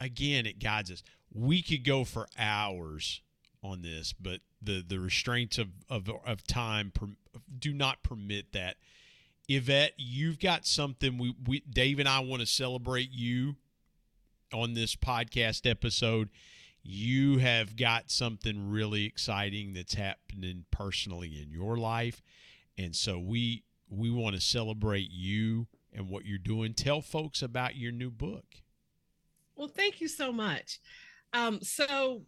again 0.00 0.46
it 0.46 0.58
guides 0.58 0.90
us 0.90 1.02
we 1.32 1.62
could 1.62 1.84
go 1.84 2.04
for 2.04 2.26
hours 2.36 3.22
on 3.64 3.82
this, 3.82 4.12
but 4.12 4.40
the 4.62 4.84
the 4.86 5.00
restraints 5.00 5.58
of 5.58 5.68
of, 5.88 6.08
of 6.24 6.46
time 6.46 6.92
per, 6.94 7.06
do 7.58 7.72
not 7.72 8.02
permit 8.02 8.52
that. 8.52 8.76
Yvette, 9.48 9.92
you've 9.96 10.38
got 10.38 10.66
something. 10.66 11.18
We, 11.18 11.34
we 11.46 11.60
Dave 11.60 11.98
and 11.98 12.08
I 12.08 12.20
want 12.20 12.40
to 12.40 12.46
celebrate 12.46 13.10
you 13.10 13.56
on 14.52 14.74
this 14.74 14.94
podcast 14.94 15.68
episode. 15.68 16.28
You 16.82 17.38
have 17.38 17.76
got 17.76 18.10
something 18.10 18.70
really 18.70 19.06
exciting 19.06 19.72
that's 19.72 19.94
happening 19.94 20.66
personally 20.70 21.40
in 21.42 21.50
your 21.50 21.76
life, 21.78 22.22
and 22.76 22.94
so 22.94 23.18
we 23.18 23.64
we 23.88 24.10
want 24.10 24.34
to 24.34 24.40
celebrate 24.40 25.10
you 25.10 25.66
and 25.92 26.10
what 26.10 26.26
you're 26.26 26.38
doing. 26.38 26.74
Tell 26.74 27.00
folks 27.00 27.40
about 27.40 27.76
your 27.76 27.92
new 27.92 28.10
book. 28.10 28.44
Well, 29.56 29.68
thank 29.68 30.00
you 30.00 30.08
so 30.08 30.32
much. 30.32 30.80
Um, 31.32 31.60
so 31.62 32.22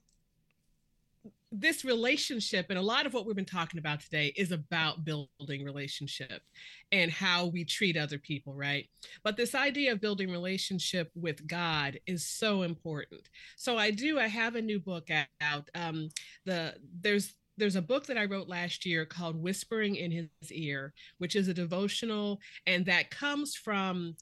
this 1.53 1.85
relationship 1.85 2.67
and 2.71 2.79
a 2.79 2.83
lot 2.83 3.07
of 3.07 3.15
what 3.15 3.25
we've 3.25 3.37
been 3.37 3.45
talking 3.45 3.79
about 3.79 4.01
today 4.01 4.33
is 4.37 4.51
about 4.51 5.05
building 5.05 5.65
relationship 5.65 6.43
and 6.91 7.11
how 7.11 7.47
we 7.47 7.65
treat 7.65 7.97
other 7.97 8.19
people 8.19 8.53
right? 8.55 8.89
But 9.23 9.37
this 9.37 9.55
idea 9.55 9.93
of 9.93 10.01
building 10.01 10.31
relationship 10.31 11.11
with 11.15 11.47
god 11.47 11.99
is 12.07 12.27
so 12.27 12.63
important. 12.63 13.23
So 13.57 13.79
i 13.79 13.91
do 13.91 14.19
i 14.19 14.27
have 14.27 14.57
a 14.57 14.63
new 14.63 14.81
book 14.81 15.09
out. 15.41 15.69
Um 15.75 16.09
the 16.45 16.75
there's 17.01 17.35
there's 17.59 17.77
a 17.77 17.83
book 17.83 18.05
that 18.07 18.19
I 18.19 18.27
wrote 18.27 18.49
last 18.49 18.85
year 18.85 19.07
called 19.07 19.43
Whispering 19.43 19.97
in 19.97 20.11
His 20.11 20.53
Ear, 20.53 20.93
which 21.17 21.37
is 21.37 21.49
a 21.49 21.55
devotional, 21.55 22.39
and 22.67 22.85
that 22.85 23.11
comes 23.11 23.55
from 23.55 24.15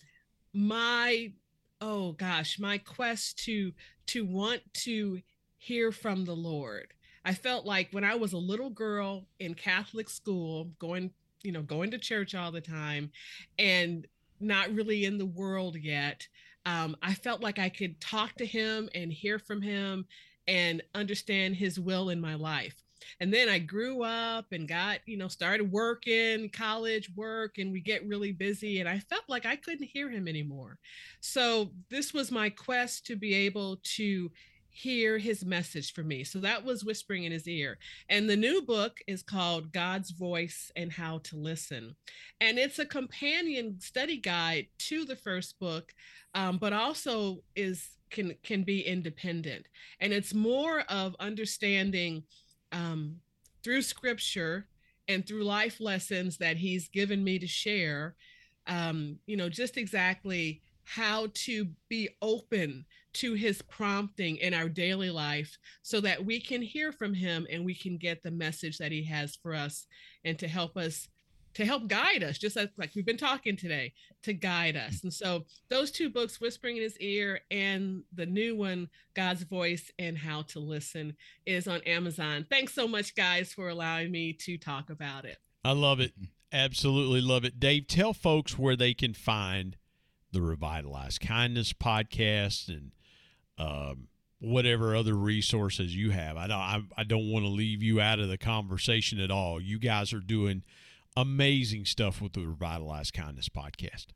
my 0.52 1.32
oh 1.80 2.12
gosh, 2.12 2.58
my 2.58 2.78
quest 2.78 3.38
to 3.44 3.72
to 4.06 4.24
want 4.24 4.62
to 4.74 5.20
hear 5.58 5.90
from 5.90 6.24
the 6.24 6.36
Lord 6.36 6.92
I 7.24 7.34
felt 7.34 7.64
like 7.64 7.88
when 7.92 8.04
I 8.04 8.14
was 8.14 8.32
a 8.32 8.38
little 8.38 8.70
girl 8.70 9.26
in 9.40 9.54
Catholic 9.54 10.10
school, 10.10 10.70
going, 10.78 11.10
you 11.42 11.52
know, 11.52 11.62
going 11.62 11.90
to 11.92 11.98
church 11.98 12.34
all 12.34 12.52
the 12.52 12.60
time 12.60 13.10
and 13.58 14.06
not 14.40 14.72
really 14.74 15.04
in 15.04 15.18
the 15.18 15.26
world 15.26 15.76
yet, 15.76 16.26
um, 16.66 16.96
I 17.02 17.14
felt 17.14 17.42
like 17.42 17.58
I 17.58 17.68
could 17.68 18.00
talk 18.00 18.34
to 18.36 18.46
him 18.46 18.88
and 18.94 19.12
hear 19.12 19.38
from 19.38 19.62
him 19.62 20.06
and 20.46 20.82
understand 20.94 21.56
his 21.56 21.80
will 21.80 22.10
in 22.10 22.20
my 22.20 22.34
life. 22.34 22.74
And 23.20 23.32
then 23.32 23.48
I 23.48 23.58
grew 23.58 24.02
up 24.02 24.46
and 24.52 24.68
got, 24.68 25.00
you 25.06 25.16
know, 25.16 25.28
started 25.28 25.70
working, 25.70 26.48
college 26.50 27.10
work, 27.14 27.58
and 27.58 27.72
we 27.72 27.80
get 27.80 28.06
really 28.06 28.32
busy. 28.32 28.80
And 28.80 28.88
I 28.88 28.98
felt 28.98 29.24
like 29.28 29.46
I 29.46 29.56
couldn't 29.56 29.88
hear 29.88 30.10
him 30.10 30.26
anymore. 30.26 30.78
So 31.20 31.70
this 31.90 32.14
was 32.14 32.30
my 32.30 32.48
quest 32.50 33.06
to 33.06 33.16
be 33.16 33.34
able 33.34 33.78
to 33.96 34.30
hear 34.76 35.18
his 35.18 35.44
message 35.44 35.92
for 35.92 36.02
me. 36.02 36.24
So 36.24 36.40
that 36.40 36.64
was 36.64 36.84
whispering 36.84 37.22
in 37.22 37.30
his 37.30 37.46
ear. 37.46 37.78
And 38.08 38.28
the 38.28 38.36
new 38.36 38.60
book 38.60 38.98
is 39.06 39.22
called 39.22 39.72
God's 39.72 40.10
Voice 40.10 40.72
and 40.74 40.90
How 40.90 41.18
to 41.24 41.36
Listen. 41.36 41.94
And 42.40 42.58
it's 42.58 42.80
a 42.80 42.84
companion 42.84 43.78
study 43.80 44.16
guide 44.16 44.66
to 44.80 45.04
the 45.04 45.14
first 45.14 45.60
book, 45.60 45.94
um, 46.34 46.58
but 46.58 46.72
also 46.72 47.38
is 47.54 47.88
can 48.10 48.34
can 48.42 48.64
be 48.64 48.80
independent. 48.80 49.66
And 50.00 50.12
it's 50.12 50.34
more 50.34 50.80
of 50.88 51.14
understanding 51.20 52.24
um, 52.72 53.16
through 53.62 53.82
scripture 53.82 54.66
and 55.06 55.24
through 55.24 55.44
life 55.44 55.80
lessons 55.80 56.38
that 56.38 56.56
he's 56.56 56.88
given 56.88 57.22
me 57.22 57.38
to 57.38 57.46
share. 57.46 58.16
Um, 58.66 59.18
you 59.26 59.36
know, 59.36 59.48
just 59.48 59.76
exactly 59.76 60.62
how 60.82 61.28
to 61.34 61.68
be 61.88 62.08
open 62.20 62.84
to 63.14 63.34
his 63.34 63.62
prompting 63.62 64.36
in 64.36 64.54
our 64.54 64.68
daily 64.68 65.10
life 65.10 65.58
so 65.82 66.00
that 66.00 66.24
we 66.24 66.40
can 66.40 66.62
hear 66.62 66.92
from 66.92 67.14
him 67.14 67.46
and 67.50 67.64
we 67.64 67.74
can 67.74 67.96
get 67.96 68.22
the 68.22 68.30
message 68.30 68.78
that 68.78 68.92
he 68.92 69.04
has 69.04 69.36
for 69.36 69.54
us 69.54 69.86
and 70.24 70.38
to 70.38 70.48
help 70.48 70.76
us 70.76 71.08
to 71.54 71.64
help 71.64 71.86
guide 71.86 72.24
us 72.24 72.36
just 72.36 72.56
like 72.56 72.90
we've 72.94 73.06
been 73.06 73.16
talking 73.16 73.56
today 73.56 73.92
to 74.22 74.32
guide 74.32 74.76
us. 74.76 75.04
And 75.04 75.12
so 75.12 75.44
those 75.68 75.92
two 75.92 76.10
books 76.10 76.40
whispering 76.40 76.76
in 76.76 76.82
his 76.82 76.98
ear 76.98 77.40
and 77.50 78.02
the 78.12 78.26
new 78.26 78.56
one 78.56 78.88
god's 79.14 79.44
voice 79.44 79.90
and 79.98 80.18
how 80.18 80.42
to 80.42 80.58
listen 80.58 81.14
is 81.46 81.68
on 81.68 81.80
amazon. 81.82 82.46
Thanks 82.50 82.74
so 82.74 82.88
much 82.88 83.14
guys 83.14 83.52
for 83.52 83.68
allowing 83.68 84.10
me 84.10 84.32
to 84.32 84.58
talk 84.58 84.90
about 84.90 85.24
it. 85.24 85.38
I 85.64 85.72
love 85.72 86.00
it. 86.00 86.12
Absolutely 86.52 87.20
love 87.20 87.44
it. 87.44 87.58
Dave 87.58 87.86
tell 87.86 88.12
folks 88.12 88.58
where 88.58 88.76
they 88.76 88.92
can 88.92 89.14
find 89.14 89.76
the 90.32 90.42
revitalized 90.42 91.20
kindness 91.20 91.72
podcast 91.72 92.68
and 92.68 92.90
um, 93.58 94.08
whatever 94.40 94.94
other 94.94 95.14
resources 95.14 95.94
you 95.94 96.10
have. 96.10 96.36
I 96.36 96.46
don't 96.46 96.58
I, 96.58 96.80
I 96.98 97.04
don't 97.04 97.30
want 97.30 97.44
to 97.44 97.50
leave 97.50 97.82
you 97.82 98.00
out 98.00 98.18
of 98.18 98.28
the 98.28 98.38
conversation 98.38 99.20
at 99.20 99.30
all. 99.30 99.60
You 99.60 99.78
guys 99.78 100.12
are 100.12 100.20
doing 100.20 100.62
amazing 101.16 101.84
stuff 101.84 102.20
with 102.20 102.32
the 102.32 102.46
Revitalized 102.46 103.12
Kindness 103.14 103.48
podcast. 103.48 104.06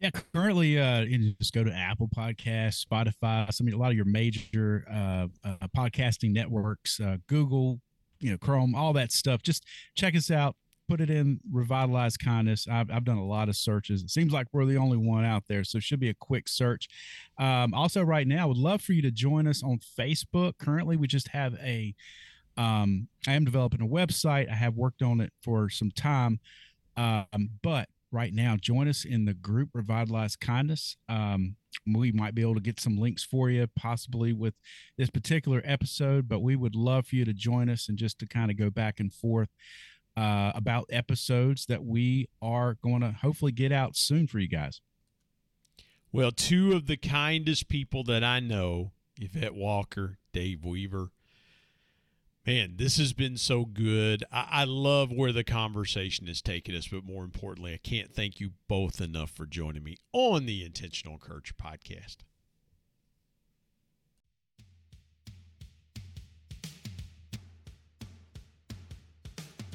Yeah, 0.00 0.10
currently, 0.34 0.78
uh, 0.78 1.00
you 1.00 1.32
just 1.40 1.54
go 1.54 1.64
to 1.64 1.72
Apple 1.72 2.08
Podcasts, 2.14 2.84
Spotify, 2.84 3.48
I 3.48 3.64
mean, 3.64 3.74
a 3.74 3.78
lot 3.78 3.90
of 3.90 3.96
your 3.96 4.04
major 4.04 4.84
uh, 4.90 5.28
uh, 5.42 5.68
podcasting 5.74 6.32
networks, 6.32 7.00
uh, 7.00 7.16
Google, 7.26 7.80
you 8.20 8.30
know, 8.30 8.36
Chrome, 8.36 8.74
all 8.74 8.92
that 8.92 9.10
stuff. 9.10 9.40
Just 9.42 9.64
check 9.94 10.14
us 10.14 10.30
out 10.30 10.54
put 10.88 11.00
it 11.00 11.10
in 11.10 11.40
revitalize 11.50 12.16
kindness. 12.16 12.66
I've, 12.70 12.90
I've 12.90 13.04
done 13.04 13.18
a 13.18 13.24
lot 13.24 13.48
of 13.48 13.56
searches. 13.56 14.02
It 14.02 14.10
seems 14.10 14.32
like 14.32 14.46
we're 14.52 14.64
the 14.64 14.76
only 14.76 14.96
one 14.96 15.24
out 15.24 15.44
there 15.48 15.64
so 15.64 15.78
it 15.78 15.84
should 15.84 16.00
be 16.00 16.10
a 16.10 16.14
quick 16.14 16.48
search. 16.48 16.88
Um, 17.38 17.74
also 17.74 18.02
right 18.02 18.26
now 18.26 18.42
I 18.42 18.46
would 18.46 18.56
love 18.56 18.82
for 18.82 18.92
you 18.92 19.02
to 19.02 19.10
join 19.10 19.46
us 19.46 19.62
on 19.62 19.80
facebook. 19.98 20.58
Currently 20.58 20.96
we 20.96 21.06
just 21.06 21.28
have 21.28 21.54
a 21.62 21.94
um, 22.58 23.08
i 23.26 23.34
am 23.34 23.44
developing 23.44 23.82
a 23.82 23.86
website. 23.86 24.50
I 24.50 24.54
have 24.54 24.74
worked 24.74 25.02
on 25.02 25.20
it 25.20 25.32
for 25.42 25.68
some 25.68 25.90
time. 25.90 26.40
Um, 26.96 27.50
but 27.62 27.88
right 28.12 28.32
now 28.32 28.56
join 28.56 28.88
us 28.88 29.04
in 29.04 29.26
the 29.26 29.34
group 29.34 29.70
revitalize 29.74 30.36
kindness. 30.36 30.96
Um, 31.08 31.56
we 31.86 32.12
might 32.12 32.34
be 32.34 32.42
able 32.42 32.54
to 32.54 32.60
get 32.60 32.80
some 32.80 32.96
links 32.96 33.22
for 33.22 33.50
you 33.50 33.66
possibly 33.76 34.32
with 34.32 34.54
this 34.96 35.10
particular 35.10 35.60
episode 35.64 36.28
but 36.28 36.40
we 36.40 36.56
would 36.56 36.74
love 36.74 37.06
for 37.06 37.16
you 37.16 37.24
to 37.24 37.34
join 37.34 37.68
us 37.68 37.88
and 37.88 37.98
just 37.98 38.18
to 38.18 38.26
kind 38.26 38.50
of 38.50 38.56
go 38.56 38.70
back 38.70 38.98
and 38.98 39.12
forth 39.12 39.48
uh, 40.16 40.52
about 40.54 40.86
episodes 40.90 41.66
that 41.66 41.84
we 41.84 42.28
are 42.40 42.74
going 42.82 43.00
to 43.00 43.12
hopefully 43.12 43.52
get 43.52 43.72
out 43.72 43.96
soon 43.96 44.26
for 44.26 44.38
you 44.38 44.48
guys. 44.48 44.80
Well, 46.12 46.30
two 46.30 46.72
of 46.72 46.86
the 46.86 46.96
kindest 46.96 47.68
people 47.68 48.02
that 48.04 48.24
I 48.24 48.40
know, 48.40 48.92
Yvette 49.20 49.54
Walker, 49.54 50.18
Dave 50.32 50.64
Weaver. 50.64 51.10
Man, 52.46 52.74
this 52.76 52.96
has 52.98 53.12
been 53.12 53.36
so 53.36 53.64
good. 53.64 54.22
I, 54.30 54.46
I 54.50 54.64
love 54.64 55.10
where 55.10 55.32
the 55.32 55.44
conversation 55.44 56.28
has 56.28 56.40
taken 56.40 56.76
us, 56.76 56.86
but 56.88 57.04
more 57.04 57.24
importantly, 57.24 57.74
I 57.74 57.78
can't 57.78 58.14
thank 58.14 58.38
you 58.40 58.52
both 58.68 59.00
enough 59.00 59.30
for 59.30 59.46
joining 59.46 59.82
me 59.82 59.96
on 60.12 60.46
the 60.46 60.64
Intentional 60.64 61.14
Encourager 61.14 61.54
podcast. 61.54 62.18